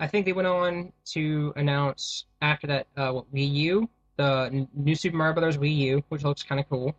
[0.00, 4.94] I think they went on to announce after that uh, what, Wii U, the new
[4.94, 6.94] Super Mario Brothers Wii U, which looks kind of cool.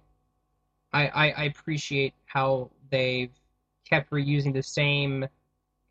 [0.91, 3.31] I, I I appreciate how they've
[3.87, 5.27] kept reusing the same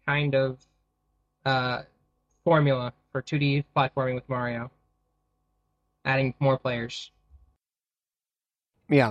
[0.09, 0.59] kind of
[1.45, 1.83] uh,
[2.43, 4.71] formula for 2D platforming with Mario,
[6.07, 7.11] adding more players.
[8.89, 9.11] yeah.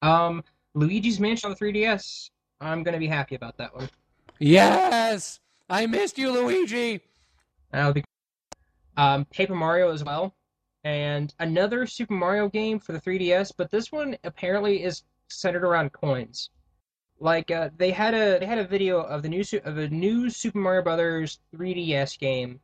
[0.00, 2.30] Um, Luigi's Mansion on the 3DS.
[2.60, 3.90] I'm gonna be happy about that one.
[4.38, 5.40] Yes!
[5.68, 7.00] I missed you, Luigi!
[7.72, 8.04] That'll be
[8.96, 10.34] um, Paper Mario as well,
[10.84, 13.52] and another Super Mario game for the 3DS.
[13.56, 16.50] But this one apparently is centered around coins.
[17.20, 20.30] Like uh, they had a they had a video of the new of a new
[20.30, 22.60] Super Mario Brothers 3DS game,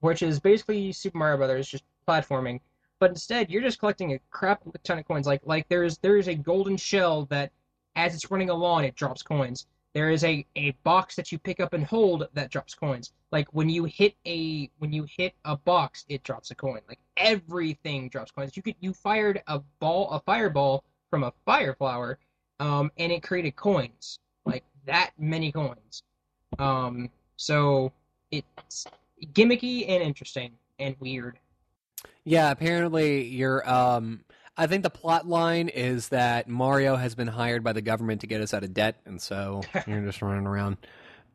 [0.00, 2.60] which is basically Super Mario Brothers just platforming.
[2.98, 5.26] But instead, you're just collecting a crap ton of coins.
[5.26, 7.52] Like like there's there's a golden shell that,
[7.94, 9.66] as it's running along, it drops coins.
[9.92, 13.12] There is a, a box that you pick up and hold that drops coins.
[13.30, 16.80] Like when you hit a when you hit a box, it drops a coin.
[16.88, 18.56] Like everything drops coins.
[18.56, 22.18] You could you fired a ball a fireball from a fire flower,
[22.60, 24.18] um, and it created coins.
[24.44, 26.02] Like that many coins.
[26.58, 27.92] Um, so
[28.30, 28.86] it's
[29.32, 31.38] gimmicky and interesting and weird.
[32.24, 34.24] Yeah, apparently you're um
[34.56, 38.26] I think the plot line is that Mario has been hired by the government to
[38.26, 40.76] get us out of debt and so you're just running around.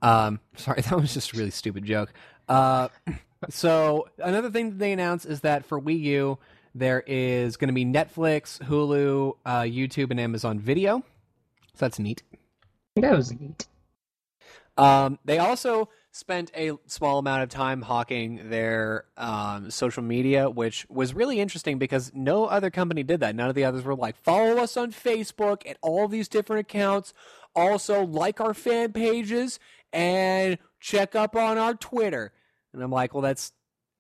[0.01, 2.13] Um sorry, that was just a really stupid joke.
[2.47, 2.89] Uh
[3.49, 6.37] so another thing that they announced is that for Wii U
[6.79, 10.99] there is going to be Netflix, Hulu, uh, YouTube and Amazon Video.
[11.73, 12.23] So that's neat.
[12.95, 13.67] That was neat.
[14.77, 20.85] Um, they also spent a small amount of time hawking their um, social media, which
[20.89, 23.35] was really interesting because no other company did that.
[23.35, 27.13] None of the others were like, follow us on Facebook at all these different accounts.
[27.55, 29.59] Also, like our fan pages
[29.91, 32.31] and check up on our Twitter.
[32.73, 33.51] And I'm like, well, that's.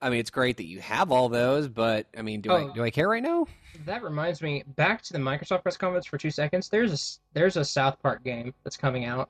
[0.01, 2.69] I mean, it's great that you have all those, but I mean, do Oh.
[2.69, 3.47] I do I care right now?
[3.85, 4.63] That reminds me.
[4.75, 6.69] Back to the Microsoft press conference for two seconds.
[6.69, 9.29] There's a there's a South Park game that's coming out.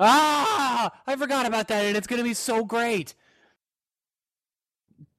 [0.00, 3.14] Ah, I forgot about that, and it's gonna be so great.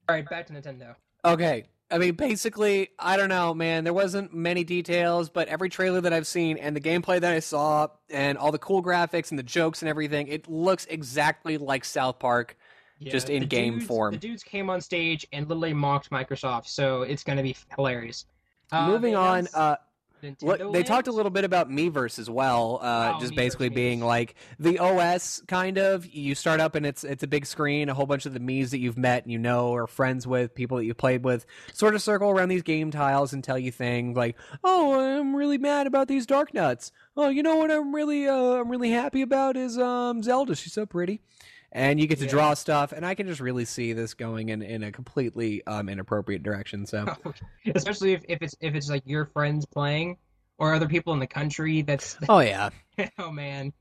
[0.07, 0.95] All right, back to Nintendo.
[1.23, 1.65] Okay.
[1.91, 3.83] I mean, basically, I don't know, man.
[3.83, 7.39] There wasn't many details, but every trailer that I've seen and the gameplay that I
[7.39, 11.83] saw and all the cool graphics and the jokes and everything, it looks exactly like
[11.83, 12.55] South Park.
[13.01, 14.13] Just in game dudes- form.
[14.13, 18.25] The dudes came on stage and literally mocked Microsoft, so it's going to be hilarious.
[18.71, 19.77] Uh, Moving they on, uh,
[20.41, 23.69] what, they talked a little bit about Miiverse as well, uh, Oh, just Miiverse, basically
[23.69, 26.05] being like the OS kind of.
[26.05, 28.71] You start up and it's it's a big screen, a whole bunch of the Mii's
[28.71, 31.95] that you've met and you know or friends with, people that you've played with, sort
[31.95, 35.87] of circle around these game tiles and tell you things like, "Oh, I'm really mad
[35.87, 36.91] about these Darknuts.
[37.15, 40.53] Oh, you know what I'm really uh, I'm really happy about is um Zelda.
[40.55, 41.21] She's so pretty."
[41.71, 42.31] And you get to Yeah.
[42.31, 45.87] draw stuff, and I can just really see this going in, in a completely um,
[45.87, 46.85] inappropriate direction.
[46.85, 47.05] So
[47.75, 50.17] especially if, if it's if it's like your friends playing
[50.57, 51.81] or other people in the country.
[51.83, 52.69] That's Oh yeah,
[53.19, 53.71] oh man.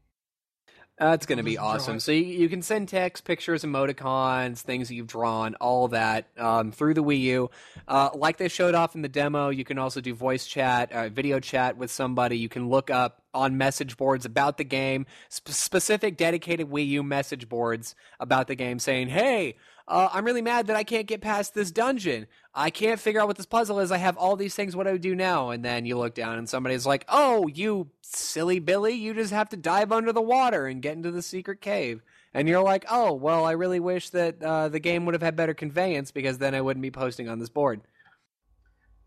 [0.99, 2.01] That's going to be awesome.
[2.01, 6.73] So you, you can send text, pictures, emoticons, things that you've drawn, all that um,
[6.73, 7.51] through the Wii U.
[7.87, 11.09] Uh, like they showed off in the demo, you can also do voice chat, uh,
[11.09, 12.39] video chat with somebody.
[12.39, 17.03] You can look up on message boards about the game, sp- specific dedicated Wii U
[17.03, 19.57] message boards about the game, saying, "Hey."
[19.89, 22.27] Uh, I'm really mad that I can't get past this dungeon.
[22.55, 23.91] I can't figure out what this puzzle is.
[23.91, 24.77] I have all these things.
[24.77, 25.49] What do I do now?
[25.49, 28.93] And then you look down and somebody's like, "Oh, you silly Billy!
[28.93, 32.03] You just have to dive under the water and get into the secret cave."
[32.35, 35.37] And you're like, "Oh, well, I really wish that uh, the game would have had
[35.37, 37.81] better conveyance because then I wouldn't be posting on this board."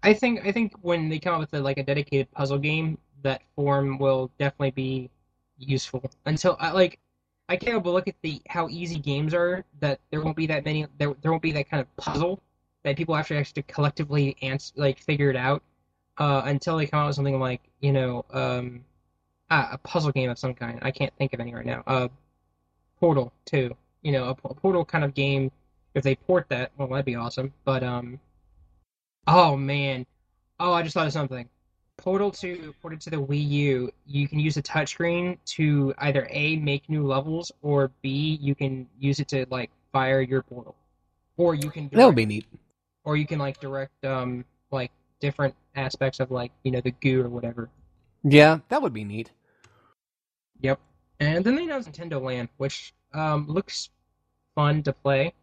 [0.03, 2.97] I think I think when they come up with a, like a dedicated puzzle game,
[3.21, 5.11] that form will definitely be
[5.59, 6.09] useful.
[6.25, 6.99] Until I like,
[7.51, 9.65] I can't help but look at the how easy games are.
[9.81, 10.87] That there won't be that many.
[10.97, 12.41] There, there won't be that kind of puzzle
[12.83, 15.61] that people actually have to collectively ans- like figure it out
[16.17, 18.85] uh, until they come out with something like you know um,
[19.49, 20.79] ah, a puzzle game of some kind.
[20.81, 21.83] I can't think of any right now.
[21.85, 22.07] Uh,
[23.01, 23.75] Portal Two.
[24.01, 25.51] You know, a, a Portal kind of game.
[25.93, 27.53] If they port that, well, that'd be awesome.
[27.65, 28.17] But um,
[29.27, 30.05] oh man,
[30.57, 31.49] oh, I just thought of something.
[32.01, 36.55] Portal 2 ported to the Wii U, you can use the touchscreen to either A,
[36.55, 40.75] make new levels, or B, you can use it to like fire your portal.
[41.37, 42.45] Or you can direct, That would be neat.
[43.03, 47.21] or you can like direct um like different aspects of like, you know, the goo
[47.21, 47.69] or whatever.
[48.23, 49.31] Yeah, that would be neat.
[50.61, 50.79] Yep.
[51.19, 53.89] And then they announced Nintendo Land, which um looks
[54.55, 55.33] fun to play.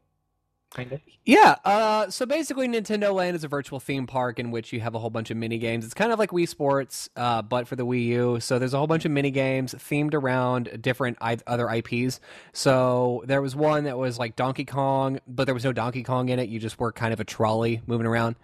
[0.74, 1.00] Kind of.
[1.24, 4.94] Yeah, uh, so basically, Nintendo Land is a virtual theme park in which you have
[4.94, 5.84] a whole bunch of mini games.
[5.84, 8.40] It's kind of like Wii Sports, uh, but for the Wii U.
[8.40, 12.20] So there's a whole bunch of mini games themed around different I- other IPs.
[12.52, 16.28] So there was one that was like Donkey Kong, but there was no Donkey Kong
[16.28, 16.48] in it.
[16.50, 18.36] You just were kind of a trolley moving around.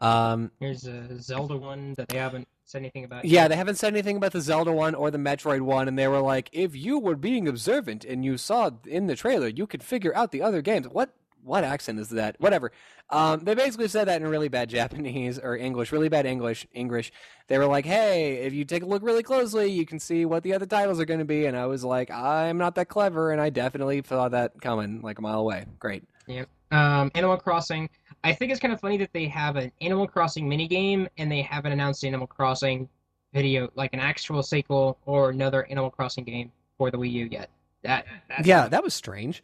[0.00, 3.24] Um, Here's a Zelda one that they haven't said anything about.
[3.24, 3.48] yeah, yet.
[3.48, 6.20] they haven't said anything about the Zelda one or the Metroid one, and they were
[6.20, 10.14] like, if you were being observant and you saw in the trailer, you could figure
[10.14, 10.86] out the other games.
[10.88, 12.36] What what accent is that?
[12.38, 12.72] Whatever.
[13.10, 16.66] Um, they basically said that in really bad Japanese or English, really bad English.
[16.72, 17.12] English.
[17.46, 20.42] They were like, "Hey, if you take a look really closely, you can see what
[20.42, 23.32] the other titles are going to be." And I was like, "I'm not that clever,"
[23.32, 25.64] and I definitely saw that coming like a mile away.
[25.78, 26.04] Great.
[26.26, 26.44] Yeah.
[26.70, 27.88] Um, Animal Crossing.
[28.24, 31.42] I think it's kind of funny that they have an Animal Crossing minigame and they
[31.42, 32.88] haven't announced Animal Crossing
[33.32, 37.48] video, like an actual sequel or another Animal Crossing game for the Wii U yet.
[37.82, 39.42] That that's yeah, that was strange.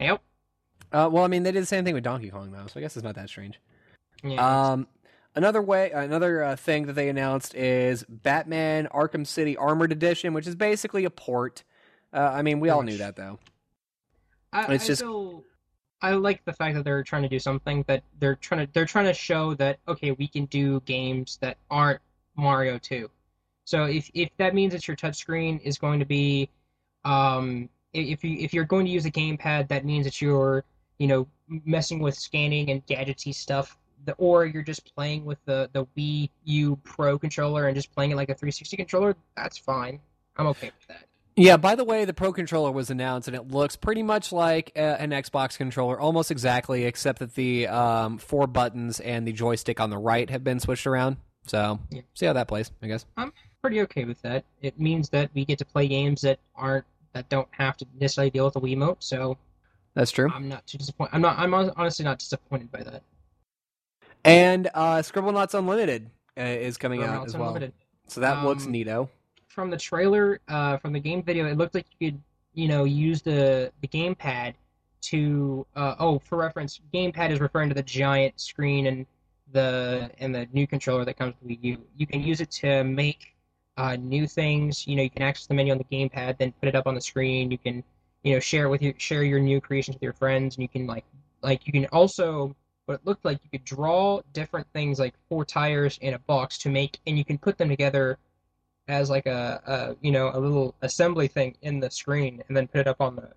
[0.00, 0.20] Yep.
[0.96, 2.80] Uh, well, I mean, they did the same thing with Donkey Kong though, so I
[2.80, 3.60] guess it's not that strange.
[4.24, 4.70] Yeah.
[4.70, 4.88] Um,
[5.34, 10.46] another way, another uh, thing that they announced is Batman Arkham City Armored Edition, which
[10.46, 11.64] is basically a port.
[12.14, 13.38] Uh, I mean, we all knew that though.
[14.54, 15.44] I, it's I just- still,
[16.00, 18.86] I like the fact that they're trying to do something that they're trying to they're
[18.86, 22.00] trying to show that okay we can do games that aren't
[22.36, 23.10] Mario 2.
[23.66, 26.48] So if if that means that your touchscreen is going to be,
[27.04, 30.64] um, if you if you're going to use a gamepad, that means that you're
[30.98, 33.76] you know messing with scanning and gadgety stuff.
[34.04, 38.12] The, or you're just playing with the the Wii U Pro controller and just playing
[38.12, 39.16] it like a 360 controller.
[39.36, 40.00] That's fine.
[40.36, 41.06] I'm okay with that.
[41.34, 41.56] Yeah.
[41.56, 44.80] By the way, the Pro controller was announced, and it looks pretty much like uh,
[44.80, 49.90] an Xbox controller, almost exactly, except that the um, four buttons and the joystick on
[49.90, 51.16] the right have been switched around.
[51.46, 52.02] So, Yeah.
[52.14, 52.70] see how that plays.
[52.82, 53.06] I guess.
[53.16, 54.44] I'm pretty okay with that.
[54.62, 58.30] It means that we get to play games that aren't that don't have to necessarily
[58.30, 58.96] deal with the Wiimote.
[59.00, 59.38] So
[59.96, 60.30] That's true.
[60.32, 61.14] I'm not too disappointed.
[61.14, 61.38] I'm not.
[61.38, 63.02] I'm honestly not disappointed by that.
[64.24, 67.48] And uh, Scribblenauts Unlimited uh, is coming Well, out as well.
[67.48, 67.72] unlimited.
[68.06, 69.08] So that looks Um, neato.
[69.48, 72.20] From the trailer, uh, from the game video, it looked like you could,
[72.52, 74.52] you know, use the the gamepad
[75.02, 75.66] to.
[75.74, 79.06] Uh, oh, for reference, gamepad is referring to the giant screen and
[79.52, 81.78] the and the new controller that comes with you.
[81.96, 83.34] You can use it to make
[83.78, 84.86] uh, new things.
[84.86, 86.94] You know, you can access the menu on the gamepad, then put it up on
[86.94, 87.50] the screen.
[87.50, 87.82] You can,
[88.26, 90.84] you know, share with your share your new creations with your friends, and you can
[90.84, 91.04] like
[91.42, 92.56] like you can also
[92.86, 96.58] what it looked like you could draw different things like four tires in a box
[96.58, 98.18] to make, and you can put them together
[98.88, 102.66] as like a, a you know a little assembly thing in the screen, and then
[102.66, 103.28] put it up on the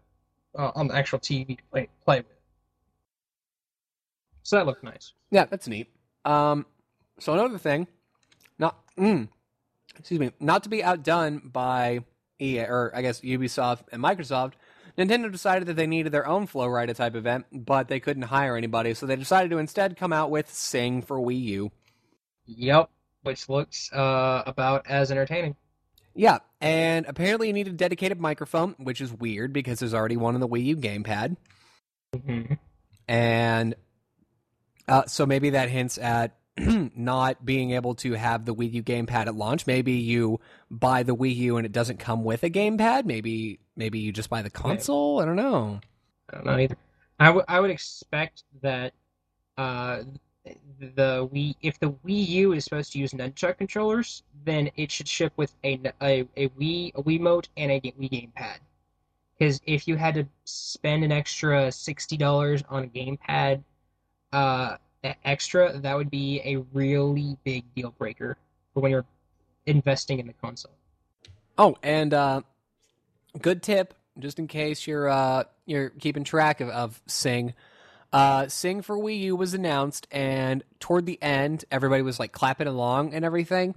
[0.58, 2.40] uh, on the actual TV to play play with.
[4.42, 5.14] So that looked nice.
[5.30, 5.88] Yeah, that's neat.
[6.26, 6.66] Um,
[7.20, 7.86] so another thing,
[8.58, 9.28] not mm,
[10.00, 12.00] excuse me, not to be outdone by
[12.42, 14.54] EA or I guess Ubisoft and Microsoft,
[15.00, 18.58] Nintendo decided that they needed their own Flo Rida type event, but they couldn't hire
[18.58, 21.72] anybody, so they decided to instead come out with Sing for Wii U.
[22.46, 22.90] Yep,
[23.24, 25.56] which looks uh, about as entertaining.
[26.14, 30.36] Yeah, and apparently you need a dedicated microphone, which is weird because there's already one
[30.36, 31.38] in the Wii U gamepad.
[32.14, 32.54] hmm
[33.08, 33.76] and
[34.88, 36.36] uh, so maybe that hints at
[36.96, 39.66] not being able to have the Wii U gamepad at launch.
[39.68, 40.40] Maybe you
[40.70, 43.06] buy the Wii U and it doesn't come with a gamepad.
[43.06, 45.20] Maybe maybe you just buy the console.
[45.20, 45.80] I don't know.
[46.30, 46.78] I don't know either.
[47.20, 48.94] I would I would expect that
[49.58, 50.04] uh,
[50.80, 55.08] the Wii if the Wii U is supposed to use nunchuck controllers, then it should
[55.08, 58.58] ship with a a, a Wii a Wiimote and a Wii gamepad.
[59.38, 63.64] Because if you had to spend an extra sixty dollars on a gamepad,
[64.34, 68.38] uh, extra, that would be a really big deal breaker
[68.74, 69.06] for when you're
[69.66, 70.72] investing in the console.
[71.58, 72.42] Oh, and uh,
[73.42, 77.54] good tip, just in case you're uh, you're keeping track of, of Sing.
[78.12, 82.68] Uh, Sing for Wii U was announced, and toward the end, everybody was like clapping
[82.68, 83.76] along and everything.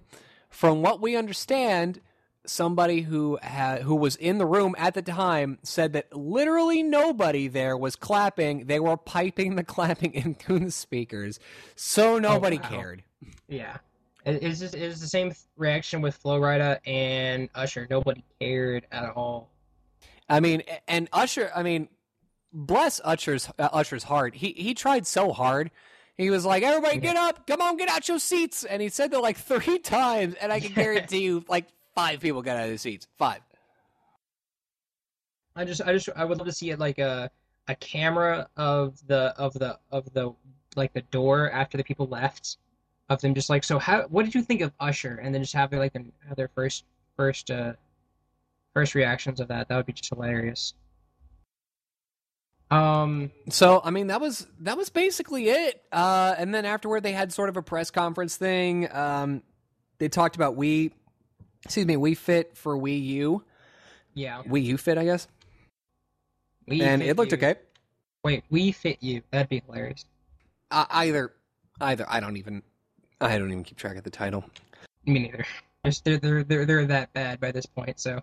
[0.48, 2.00] From what we understand,
[2.46, 7.48] somebody who had who was in the room at the time said that literally nobody
[7.48, 8.66] there was clapping.
[8.66, 11.38] They were piping the clapping into the speakers,
[11.76, 12.68] so nobody wow.
[12.68, 13.02] cared.
[13.48, 13.76] Yeah.
[14.24, 17.86] It- It's just it's the same reaction with Flo Rida and Usher.
[17.90, 19.50] Nobody cared at all.
[20.28, 21.50] I mean, and Usher.
[21.54, 21.88] I mean,
[22.52, 24.34] bless Usher's uh, Usher's heart.
[24.34, 25.70] He he tried so hard.
[26.16, 27.46] He was like, "Everybody, get up!
[27.46, 30.60] Come on, get out your seats!" And he said that like three times, and I
[30.60, 33.06] can guarantee you, like five people got out of their seats.
[33.18, 33.40] Five.
[35.54, 37.30] I just I just I would love to see it like a
[37.68, 40.34] a camera of the of the of the
[40.76, 42.56] like the door after the people left
[43.08, 45.52] of them just like so how what did you think of Usher and then just
[45.54, 46.84] have like have their first
[47.16, 47.74] first uh
[48.72, 50.74] first reactions of that that would be just hilarious.
[52.70, 55.82] Um So I mean, that was that was basically it.
[55.92, 58.90] Uh, and then afterward, they had sort of a press conference thing.
[58.90, 59.42] Um,
[59.98, 60.92] they talked about Wii,
[61.64, 63.44] excuse me, Wii Fit for Wii U,
[64.14, 64.42] yeah.
[64.42, 65.28] Wii U Fit, I guess,
[66.66, 67.38] We and it looked you.
[67.38, 67.56] okay.
[68.24, 69.22] Wait, we fit you.
[69.32, 70.04] That'd be hilarious.
[70.70, 71.32] Uh, either,
[71.80, 72.62] either I don't even,
[73.20, 74.44] I don't even keep track of the title.
[75.06, 75.44] Me neither.
[75.84, 78.22] Just they're they're they're they're that bad by this point, so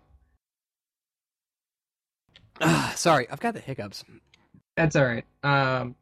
[2.61, 4.03] Ah, sorry, I've got the hiccups.
[4.77, 5.25] that's all right.
[5.43, 5.95] Um,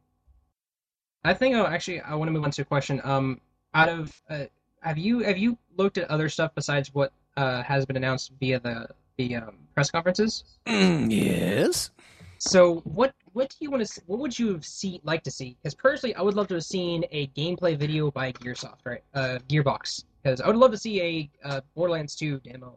[1.24, 3.00] I think oh actually I want to move on to a question.
[3.02, 3.40] Um,
[3.74, 4.44] out of uh,
[4.80, 8.58] have you have you looked at other stuff besides what uh has been announced via
[8.60, 10.44] the the um, press conferences?
[10.66, 11.90] Mm, yes.
[12.38, 15.56] So what what do you want to what would you have see like to see?
[15.62, 19.02] Because personally, I would love to have seen a gameplay video by Gearsoft, right?
[19.12, 22.76] Uh, Gearbox, because I would love to see a uh, Borderlands 2 demo.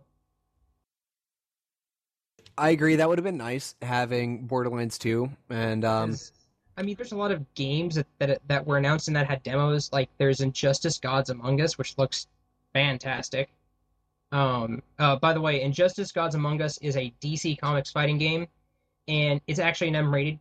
[2.57, 2.95] I agree.
[2.95, 5.29] That would have been nice having Borderlands 2.
[5.49, 6.17] And um,
[6.77, 9.43] I mean, there's a lot of games that, that that were announced and that had
[9.43, 9.91] demos.
[9.93, 12.27] Like there's Injustice: Gods Among Us, which looks
[12.73, 13.49] fantastic.
[14.31, 18.47] Um, uh, by the way, Injustice: Gods Among Us is a DC Comics fighting game,
[19.07, 20.39] and it's actually an M-rated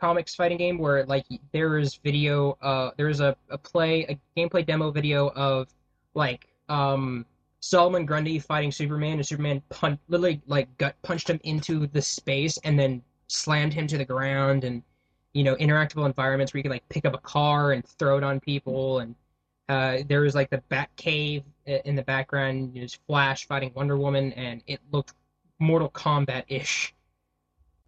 [0.00, 2.56] comics fighting game where like there is video.
[2.62, 5.68] Uh, there is a, a play, a gameplay demo video of
[6.14, 7.26] like um
[7.60, 12.58] Solomon Grundy fighting Superman, and Superman pun- literally like gut punched him into the space
[12.64, 14.82] and then slammed him to the ground, and
[15.34, 18.24] you know interactable environments where you can like pick up a car and throw it
[18.24, 19.14] on people, and
[19.72, 22.72] uh, there was like the Bat Cave in the background.
[22.74, 25.14] There's Flash fighting Wonder Woman, and it looked
[25.58, 26.94] Mortal Kombat ish.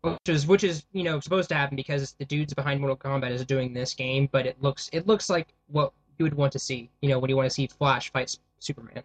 [0.01, 3.31] Which is which is you know supposed to happen because the dudes behind Mortal Kombat
[3.31, 6.59] is doing this game, but it looks it looks like what you would want to
[6.59, 6.91] see.
[7.03, 9.03] You know when you want to see Flash fight Superman.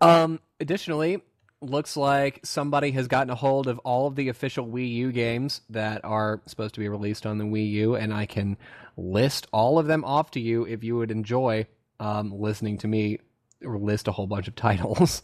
[0.00, 1.22] Um, additionally,
[1.60, 5.60] looks like somebody has gotten a hold of all of the official Wii U games
[5.70, 8.56] that are supposed to be released on the Wii U, and I can
[8.96, 11.66] list all of them off to you if you would enjoy
[12.00, 13.18] um, listening to me
[13.62, 15.22] list a whole bunch of titles.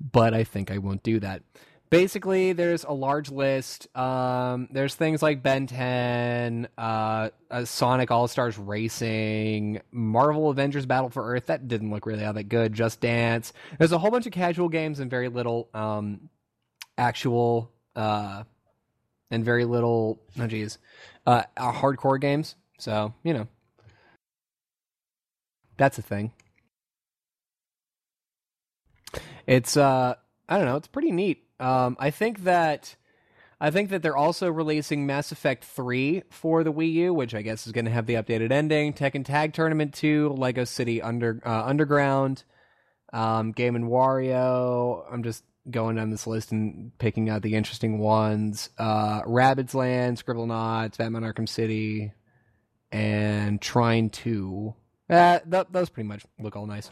[0.00, 1.42] but I think I won't do that.
[1.90, 3.94] Basically, there's a large list.
[3.94, 11.10] Um, there's things like Ben 10, uh, uh, Sonic All Stars Racing, Marvel Avengers Battle
[11.10, 11.46] for Earth.
[11.46, 12.72] That didn't look really all that good.
[12.72, 13.52] Just Dance.
[13.78, 16.30] There's a whole bunch of casual games and very little um,
[16.96, 18.44] actual uh,
[19.30, 20.22] and very little.
[20.40, 20.78] Oh, geez,
[21.26, 22.54] uh, hardcore games.
[22.82, 23.46] So you know,
[25.76, 26.32] that's a thing.
[29.46, 30.16] It's uh,
[30.48, 30.76] I don't know.
[30.76, 31.44] It's pretty neat.
[31.60, 32.96] Um, I think that.
[33.60, 37.42] I think that they're also releasing Mass Effect 3 for the Wii U, which I
[37.42, 38.92] guess is going to have the updated ending.
[38.92, 42.42] Tekken Tag Tournament 2, Lego City Under uh, Underground,
[43.12, 45.04] um, Game and Wario.
[45.08, 48.68] I'm just going down this list and picking out the interesting ones.
[48.78, 52.12] Uh, Rabbids Land, Scribblenauts, Batman Arkham City,
[52.92, 54.74] and trying to.
[55.10, 56.90] Uh, th- those pretty much look all nice.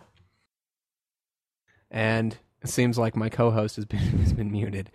[1.91, 4.91] And it seems like my co-host has been has been muted.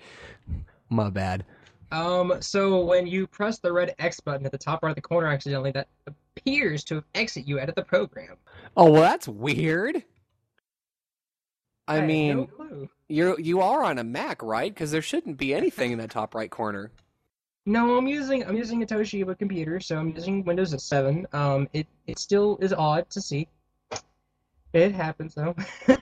[0.90, 1.46] My bad.
[1.92, 5.02] Um, so when you press the red X button at the top right of the
[5.02, 8.36] corner accidentally, that appears to exit you out of the program.
[8.76, 10.04] Oh well, that's weird.
[11.88, 14.74] I had mean, no you you are on a Mac, right?
[14.74, 16.92] Because there shouldn't be anything in that top right corner.
[17.66, 21.26] No, I'm using I'm using a Toshiba computer, so I'm using Windows 7.
[21.34, 23.48] Um, it it still is odd to see.
[24.74, 25.56] It happens though.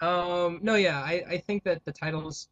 [0.00, 2.48] um, no, yeah, I I think that the titles.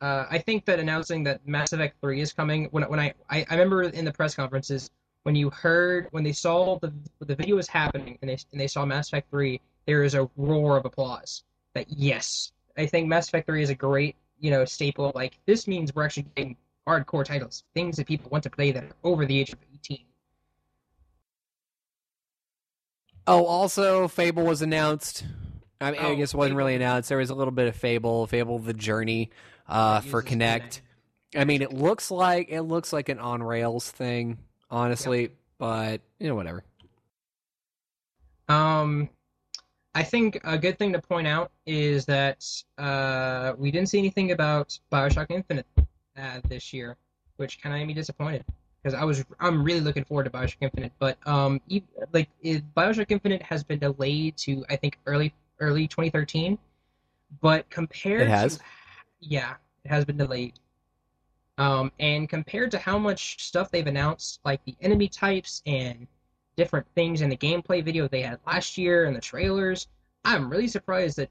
[0.00, 3.44] Uh, I think that announcing that Mass Effect 3 is coming when when I, I
[3.50, 4.90] I remember in the press conferences
[5.24, 8.68] when you heard when they saw the the video was happening and they and they
[8.68, 11.42] saw Mass Effect 3 there is a roar of applause
[11.74, 15.66] that yes I think Mass Effect 3 is a great you know staple like this
[15.66, 16.56] means we're actually getting
[16.88, 19.98] hardcore titles things that people want to play that are over the age of 18
[23.30, 25.26] Oh, also Fable was announced.
[25.82, 27.10] I mean, I Oh, guess it wasn't really announced.
[27.10, 29.30] There was a little bit of Fable, Fable the Journey,
[29.68, 30.80] uh, for Kinect.
[31.36, 34.38] I mean, it looks like it looks like an on rails thing,
[34.70, 35.28] honestly,
[35.58, 36.64] but you know, whatever.
[38.48, 39.10] Um,
[39.94, 42.46] I think a good thing to point out is that
[42.78, 45.66] uh, we didn't see anything about Bioshock Infinite
[46.18, 46.96] uh, this year,
[47.36, 48.44] which kind of made me disappointed
[48.82, 52.62] because I was I'm really looking forward to Bioshock Infinite, but um, e- like it,
[52.74, 56.58] Bioshock Infinite has been delayed to I think early early 2013,
[57.40, 58.58] but compared It has?
[58.58, 58.64] to
[59.20, 59.54] yeah,
[59.84, 60.54] it has been delayed.
[61.58, 66.06] Um, and compared to how much stuff they've announced, like the enemy types and
[66.56, 69.88] different things in the gameplay video they had last year and the trailers,
[70.24, 71.30] I'm really surprised that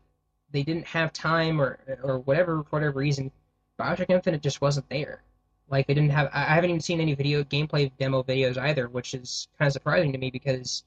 [0.51, 3.31] they didn't have time or or whatever for whatever reason.
[3.79, 5.23] Bioshock Infinite just wasn't there.
[5.69, 6.29] Like they didn't have.
[6.33, 10.13] I haven't even seen any video gameplay demo videos either, which is kind of surprising
[10.13, 10.83] to me because,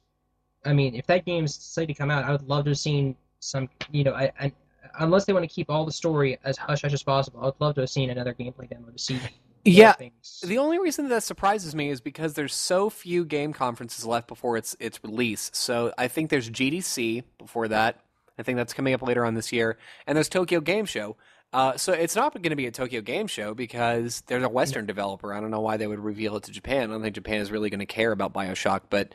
[0.65, 3.15] I mean, if that game's slated to come out, I would love to have seen
[3.41, 3.69] some.
[3.91, 4.53] You know, I, I,
[4.99, 7.75] unless they want to keep all the story as hush hush as possible, I'd love
[7.75, 9.21] to have seen another gameplay demo to see.
[9.65, 10.43] Yeah, things.
[10.47, 14.57] the only reason that surprises me is because there's so few game conferences left before
[14.57, 15.51] its its release.
[15.53, 18.01] So I think there's GDC before that.
[18.39, 19.77] I think that's coming up later on this year,
[20.07, 21.17] and there's Tokyo Game Show.
[21.53, 24.87] Uh, so it's not going to be a Tokyo Game Show because there's a Western
[24.87, 25.35] developer.
[25.35, 26.91] I don't know why they would reveal it to Japan.
[26.91, 29.13] I don't think Japan is really going to care about Bioshock, but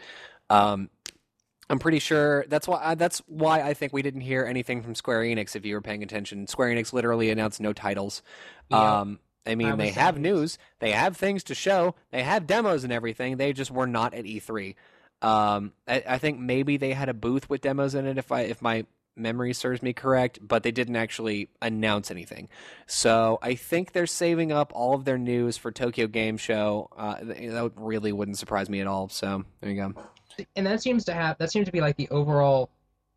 [0.50, 0.90] um,
[1.70, 5.22] I'm pretty sure that's why that's why I think we didn't hear anything from Square
[5.22, 5.56] Enix.
[5.56, 8.22] If you were paying attention, Square Enix literally announced no titles.
[8.70, 9.00] Yeah.
[9.00, 12.84] Um, I mean, I they have news, they have things to show, they have demos
[12.84, 13.38] and everything.
[13.38, 14.76] They just were not at E3.
[15.22, 18.42] Um, I, I think maybe they had a booth with demos in it, if I
[18.42, 22.49] if my memory serves me correct, but they didn't actually announce anything.
[22.88, 26.89] So I think they're saving up all of their news for Tokyo Game Show.
[26.97, 29.09] Uh, that really wouldn't surprise me at all.
[29.09, 29.93] So there you go.
[30.55, 32.70] and that seems to have that seems to be like the overall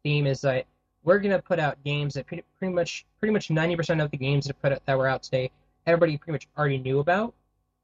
[0.03, 0.67] theme is that
[1.05, 4.17] we're gonna put out games that pretty, pretty much pretty much ninety percent of the
[4.17, 5.51] games that put out, that were out today,
[5.87, 7.35] everybody pretty much already knew about,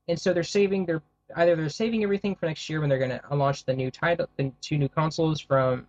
[0.09, 1.03] and so they're saving their
[1.37, 4.53] either they're saving everything for next year when they're gonna launch the new title, the
[4.61, 5.87] two new consoles from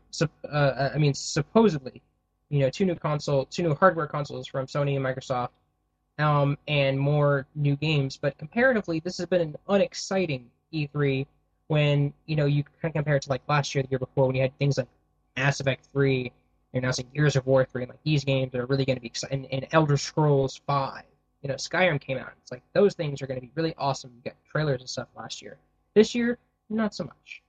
[0.50, 2.02] uh, I mean supposedly,
[2.50, 5.50] you know, two new console, two new hardware consoles from Sony and Microsoft,
[6.20, 8.18] um, and more new games.
[8.18, 11.26] But comparatively, this has been an unexciting E3
[11.68, 14.36] when you know you can compare it to like last year, the year before, when
[14.36, 14.88] you had things like
[15.36, 16.32] Mass Effect Three,
[16.72, 19.08] you're announcing Gears of War Three, and like these games are really going to be
[19.08, 19.48] exciting.
[19.48, 21.04] And Elder Scrolls Five,
[21.42, 22.32] you know, Skyrim came out.
[22.42, 24.12] It's like those things are going to be really awesome.
[24.16, 25.58] You got trailers and stuff last year.
[25.96, 26.38] This year,
[26.70, 27.42] not so much.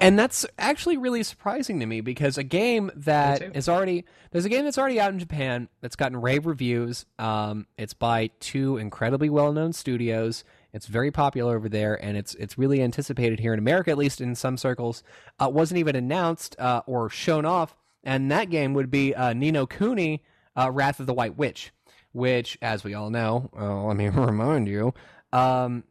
[0.00, 4.48] And that's actually really surprising to me because a game that is already there's a
[4.48, 7.06] game that's already out in Japan that's gotten rave reviews.
[7.18, 10.42] Um, it's by two incredibly well known studios.
[10.72, 14.20] It's very popular over there, and it's it's really anticipated here in America, at least
[14.20, 15.02] in some circles.
[15.38, 19.50] Uh, wasn't even announced uh, or shown off, and that game would be uh, Ni
[19.50, 20.22] no Kuni,
[20.56, 21.72] uh, Wrath of the White Witch,
[22.12, 24.94] which, as we all know, uh, let me remind you,
[25.32, 25.84] um,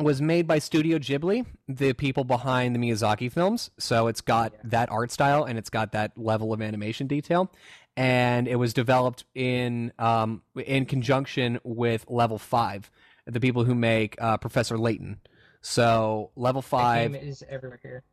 [0.00, 3.70] was made by Studio Ghibli, the people behind the Miyazaki films.
[3.78, 4.60] So it's got Yeah.
[4.64, 7.50] that art style and it's got that level of animation detail.
[7.96, 12.92] And it was developed in um, in conjunction with Level Five,
[13.26, 15.18] the people who make uh, Professor Layton.
[15.62, 18.04] So Level Five game is everywhere here.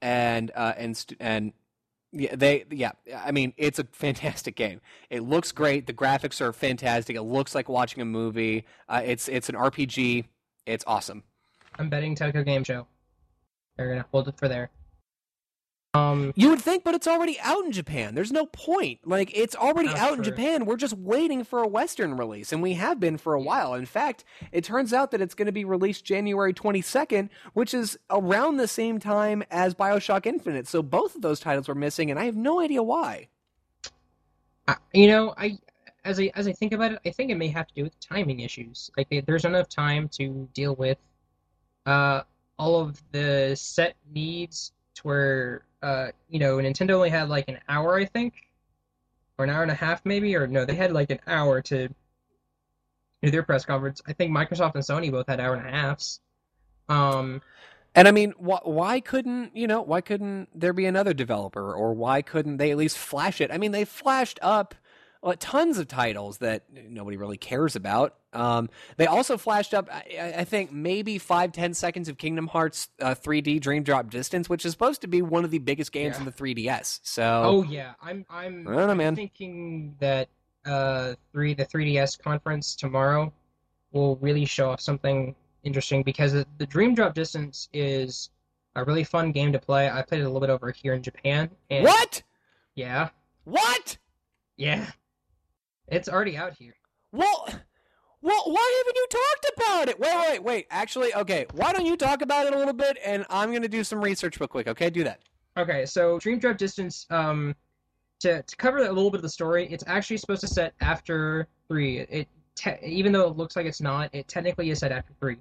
[0.00, 1.52] and uh, and st- and
[2.12, 2.92] yeah, they yeah.
[3.14, 4.80] I mean, it's a fantastic game.
[5.10, 5.86] It looks great.
[5.86, 7.14] The graphics are fantastic.
[7.14, 8.64] It looks like watching a movie.
[8.88, 10.24] Uh, it's it's an RPG.
[10.66, 11.22] It's awesome.
[11.78, 12.86] I'm betting Tokyo Game Show.
[13.76, 14.70] They're gonna hold it for there.
[15.94, 18.14] Um, You would think, but it's already out in Japan.
[18.14, 19.00] There's no point.
[19.06, 20.24] Like it's already That's out in.
[20.24, 20.66] Japan.
[20.66, 23.72] We're just waiting for a Western release, and we have been for a while.
[23.72, 27.98] In fact, it turns out that it's going to be released January 22nd, which is
[28.10, 30.68] around the same time as BioShock Infinite.
[30.68, 33.28] So both of those titles were missing, and I have no idea why.
[34.68, 35.58] I, you know, I
[36.06, 37.98] as I as I think about it, I think it may have to do with
[38.00, 38.90] timing issues.
[38.96, 40.98] Like there's enough time to deal with
[41.86, 42.22] uh
[42.58, 47.58] all of the set needs to where uh you know Nintendo only had like an
[47.68, 48.34] hour, I think,
[49.38, 51.88] or an hour and a half maybe, or no, they had like an hour to
[53.22, 54.00] do their press conference.
[54.06, 56.20] I think Microsoft and Sony both had hour and a halves.
[56.88, 57.42] Um,
[57.94, 59.80] And I mean, why, why couldn't you know?
[59.82, 63.50] Why couldn't there be another developer, or why couldn't they at least flash it?
[63.50, 64.74] I mean, they flashed up
[65.38, 68.14] tons of titles that nobody really cares about.
[68.32, 72.88] Um, they also flashed up, I, I think, maybe five, ten seconds of Kingdom Hearts
[73.00, 76.14] uh, 3D Dream Drop Distance, which is supposed to be one of the biggest games
[76.16, 76.20] Yeah.
[76.20, 77.00] in the 3DS.
[77.02, 80.28] So, Oh yeah, I'm I'm know, I'm thinking that
[80.64, 83.32] uh three the 3DS conference tomorrow
[83.92, 88.30] will really show off something interesting because the, the Dream Drop Distance is
[88.74, 89.88] a really fun game to play.
[89.88, 92.22] I played it a little bit over here in Japan, and what?
[92.74, 93.08] yeah,
[93.44, 93.96] What?
[94.58, 94.90] Yeah,
[95.88, 96.74] it's already out here.
[97.12, 97.48] Well,
[98.22, 100.00] well, why haven't you talked about it?
[100.00, 100.66] Wait, wait, wait.
[100.70, 101.46] Actually, okay.
[101.52, 104.40] Why don't you talk about it a little bit, and I'm gonna do some research
[104.40, 104.66] real quick.
[104.66, 105.20] Okay, do that.
[105.56, 107.54] Okay, so Dream Drop Distance, um,
[108.20, 111.48] to, to cover a little bit of the story, it's actually supposed to set after
[111.68, 112.00] three.
[112.00, 115.36] It te- even though it looks like it's not, it technically is set after three.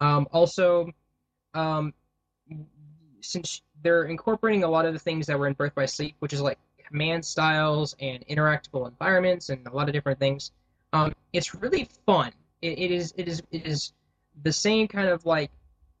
[0.00, 0.90] Um, also,
[1.54, 1.94] um,
[3.20, 6.32] since they're incorporating a lot of the things that were in Birth by Sleep, which
[6.32, 10.52] is like command styles and interactable environments and a lot of different things,
[10.92, 12.32] um, it's really fun.
[12.62, 13.92] It, it is it is it is
[14.42, 15.50] the same kind of like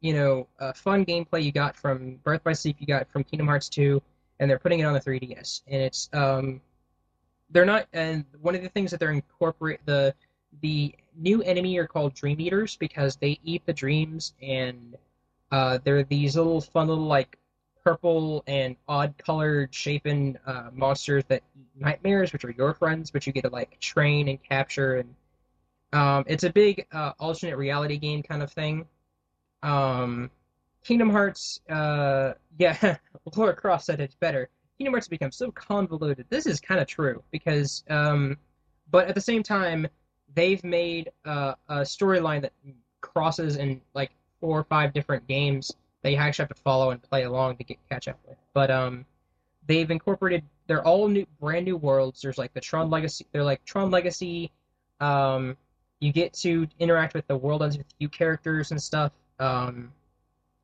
[0.00, 3.46] you know uh, fun gameplay you got from Birth by Sleep, you got from Kingdom
[3.46, 4.00] Hearts 2,
[4.38, 6.60] and they're putting it on the 3DS, and it's um,
[7.50, 10.14] they're not and one of the things that they're incorporate the
[10.62, 14.96] the new enemy are called Dream Eaters because they eat the dreams and
[15.50, 17.38] uh, they're these little fun little like
[17.84, 23.26] purple and odd colored shapen uh, monsters that eat nightmares, which are your friends, but
[23.26, 25.14] you get to like train and capture and
[25.94, 28.84] um, it's a big uh, alternate reality game kind of thing.
[29.62, 30.28] Um,
[30.84, 32.96] Kingdom Hearts, uh, yeah,
[33.36, 34.48] Laura Cross said it's better.
[34.76, 36.26] Kingdom Hearts has become so convoluted.
[36.30, 38.36] This is kind of true because, um,
[38.90, 39.86] but at the same time,
[40.34, 42.52] they've made uh, a storyline that
[43.00, 44.10] crosses in like
[44.40, 45.70] four or five different games
[46.04, 48.36] that you actually have to follow and play along to get catch up with.
[48.52, 49.06] But um,
[49.66, 50.44] they've incorporated.
[50.66, 52.20] They're all new, brand new worlds.
[52.20, 53.26] There's like the Tron Legacy.
[53.32, 54.52] They're like Tron Legacy.
[55.00, 55.56] Um,
[56.00, 59.12] you get to interact with the world as with few characters and stuff.
[59.40, 59.92] Um,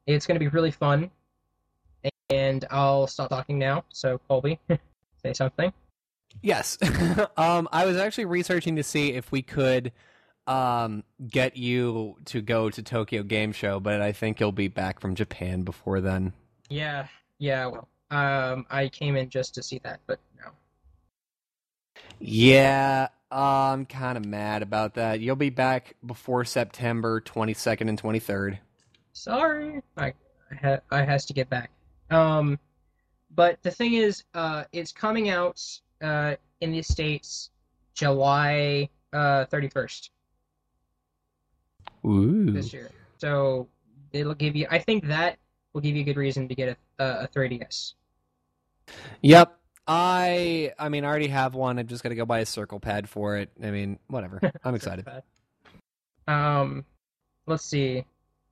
[0.06, 1.10] it's going to be really fun.
[2.28, 3.84] And I'll stop talking now.
[3.88, 4.60] So Colby,
[5.22, 5.72] say something.
[6.42, 6.78] Yes.
[7.38, 9.92] um, I was actually researching to see if we could
[10.50, 15.00] um, get you to go to Tokyo Game Show, but I think you'll be back
[15.00, 16.32] from Japan before then.
[16.68, 17.06] Yeah,
[17.38, 17.66] yeah.
[17.66, 20.50] Well, um, I came in just to see that, but no.
[22.18, 25.20] Yeah, I'm kind of mad about that.
[25.20, 28.58] You'll be back before September 22nd and 23rd.
[29.12, 30.06] Sorry, I
[30.50, 31.70] I, ha- I has to get back.
[32.10, 32.58] Um,
[33.32, 35.62] but the thing is, uh, it's coming out
[36.02, 37.50] uh in the states
[37.94, 40.08] July uh 31st
[42.06, 42.50] Ooh.
[42.50, 42.90] this year.
[43.18, 43.68] So
[44.12, 44.66] it'll give you.
[44.70, 45.38] I think that
[45.72, 47.94] will give you a good reason to get a a, a 3ds.
[49.22, 49.56] Yep.
[49.86, 51.78] I I mean I already have one.
[51.78, 53.50] I'm just gonna go buy a circle pad for it.
[53.62, 54.40] I mean, whatever.
[54.64, 55.06] I'm excited.
[56.28, 56.84] Um,
[57.46, 58.04] let's see.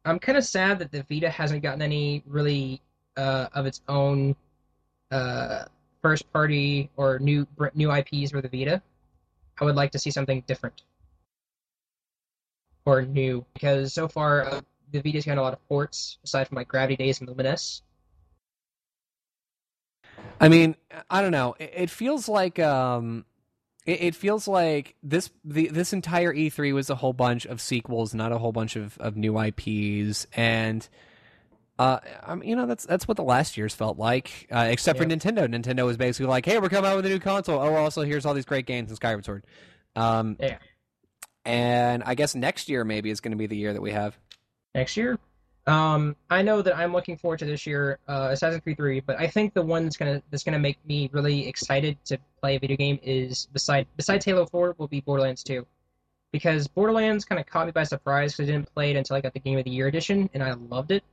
[0.05, 2.81] I'm kind of sad that the Vita hasn't gotten any really
[3.17, 4.35] uh, of its own
[5.11, 5.65] uh,
[6.03, 8.83] first party or new new IPs for the Vita.
[9.61, 10.83] I would like to see something different
[12.89, 14.61] or new because so far uh,
[14.93, 17.83] the Vita's gotten a lot of ports aside from like Gravity Daze and Lumines.
[20.41, 20.75] I mean,
[21.11, 21.55] I don't know.
[21.59, 23.27] It, it feels like um,
[23.85, 28.15] it, it feels like this the this entire E3 was a whole bunch of sequels,
[28.15, 30.89] not a whole bunch of, of new IPs, and
[31.79, 34.99] uh, I mean, you know, that's that's what the last year's felt like, uh, except
[34.99, 35.47] for Nintendo.
[35.47, 37.61] Nintendo was basically like, "Hey, we're coming out with a new console.
[37.61, 39.45] Oh, also here's all these great games in Skyward Sword."
[39.95, 40.59] Um, Yeah.
[41.49, 44.19] And I guess next year maybe is going to be the year that we have.
[44.75, 45.19] next year.
[45.67, 49.19] Um, I know that I'm looking forward to this year, uh, Assassin's Creed 3, but
[49.19, 52.59] I think the one that's gonna that's gonna make me really excited to play a
[52.59, 55.67] video game is beside besides Halo 4 will be Borderlands 2,
[56.33, 59.21] because Borderlands kind of caught me by surprise because I didn't play it until I
[59.21, 61.05] got the Game of the Year edition and I loved it,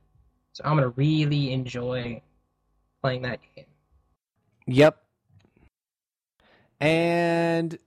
[0.52, 2.22] so I'm gonna really enjoy
[3.02, 3.66] playing that game.
[4.66, 5.02] Yep.
[6.80, 7.78] And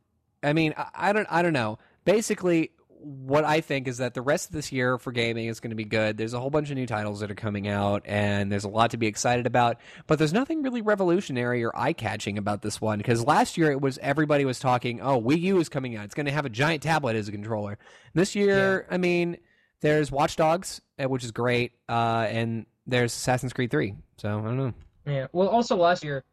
[0.44, 1.80] I mean, I, I don't, I don't know.
[2.12, 2.72] Basically,
[3.02, 5.76] what I think is that the rest of this year for gaming is going to
[5.76, 6.18] be good.
[6.18, 8.92] There's a whole bunch of new titles that are coming out, and there's a lot
[8.92, 9.78] to be excited about.
[10.08, 13.98] But there's nothing really revolutionary or eye-catching about this one because last year it was
[14.02, 16.06] everybody was talking, "Oh, Wii U is coming out.
[16.06, 17.78] It's going to have a giant tablet as a controller."
[18.14, 19.38] This year, I mean,
[19.82, 23.96] there's Watch Dogs, uh, which is great, uh, and there's Assassin's Creed 3.
[24.18, 24.74] So I don't know.
[25.06, 25.28] Yeah.
[25.32, 26.26] Well, also last year,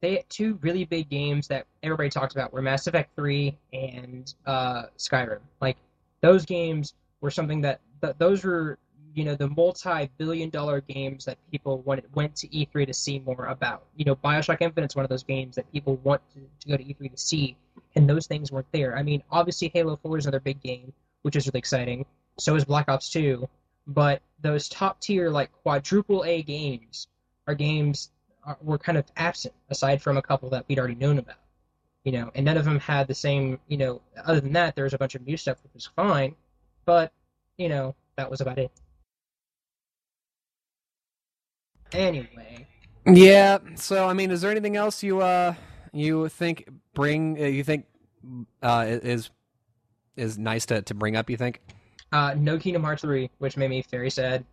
[0.00, 4.84] they two really big games that everybody talked about were Mass Effect 3 and uh,
[4.98, 5.40] Skyrim.
[5.60, 5.76] Like
[6.20, 8.78] those games were something that th- those were
[9.14, 13.84] you know the multi-billion-dollar games that people went went to E3 to see more about.
[13.96, 16.84] You know, Bioshock Infinite's one of those games that people want to, to go to
[16.84, 17.56] E3 to see,
[17.96, 18.96] and those things weren't there.
[18.96, 22.06] I mean, obviously Halo 4 is another big game, which is really exciting.
[22.38, 23.48] So is Black Ops 2,
[23.86, 27.08] but those top tier like quadruple A games
[27.46, 28.10] are games
[28.62, 31.36] were kind of absent aside from a couple that we'd already known about
[32.04, 34.84] you know and none of them had the same you know other than that there
[34.84, 36.34] was a bunch of new stuff which was fine
[36.84, 37.12] but
[37.58, 38.70] you know that was about it
[41.92, 42.66] anyway
[43.06, 43.58] Yeah.
[43.76, 45.54] So, I mean, is there anything else you uh
[45.92, 47.86] you think bring uh, you think
[48.62, 49.30] uh, is
[50.16, 51.30] is nice to, to bring up?
[51.30, 51.60] You think?
[52.12, 54.44] Uh, no Kingdom Hearts three, which made me very sad.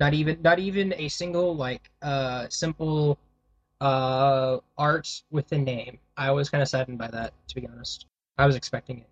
[0.00, 3.18] Not even not even a single like uh simple
[3.80, 5.98] uh art with the name.
[6.16, 8.06] I was kind of saddened by that, to be honest.
[8.38, 9.06] I was expecting it.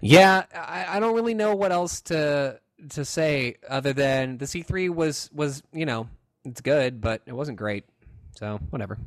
[0.00, 4.62] Yeah, I, I don't really know what else to to say other than the C
[4.62, 6.08] three was was you know
[6.44, 7.84] it's good, but it wasn't great.
[8.36, 8.98] So whatever.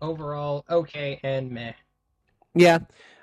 [0.00, 1.74] Overall, okay and meh.
[2.54, 2.78] Yeah,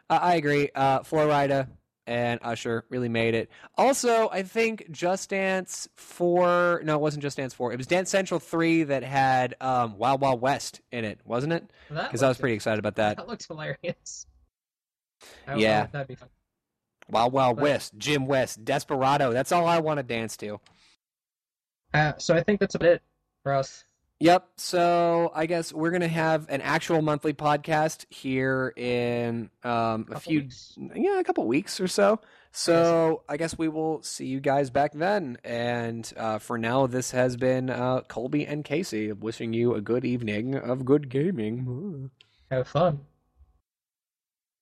[0.09, 0.69] I, I agree.
[0.73, 1.67] Uh, Flo Rida
[2.09, 3.49] and Usher really made it.
[3.77, 6.81] Also, I think Just Dance four.
[6.83, 7.71] No, it wasn't Just Dance four.
[7.71, 11.69] It was Dance Central three that had um, Wild Wild West in it, wasn't it?
[11.87, 13.17] Because I was pretty excited about that.
[13.17, 14.25] That looks hilarious.
[15.47, 15.85] I- Yeah.
[15.85, 16.29] that'd be fun.
[17.09, 19.31] Wild Wild But- West, Jim West, Desperado.
[19.31, 20.59] That's all I want to dance to.
[21.93, 23.01] Uh, so I think that's about it
[23.43, 23.83] for us.
[24.21, 24.47] Yep.
[24.57, 30.19] So I guess we're gonna have an actual monthly podcast here in um, a Couple
[30.19, 30.77] few, weeks.
[30.93, 32.19] yeah, a couple weeks or so.
[32.51, 35.37] So I guess we will see you guys back then.
[35.43, 40.03] And uh, for now, this has been uh, Colby and Casey wishing you a good
[40.03, 42.09] evening of good gaming.
[42.51, 43.01] Have fun.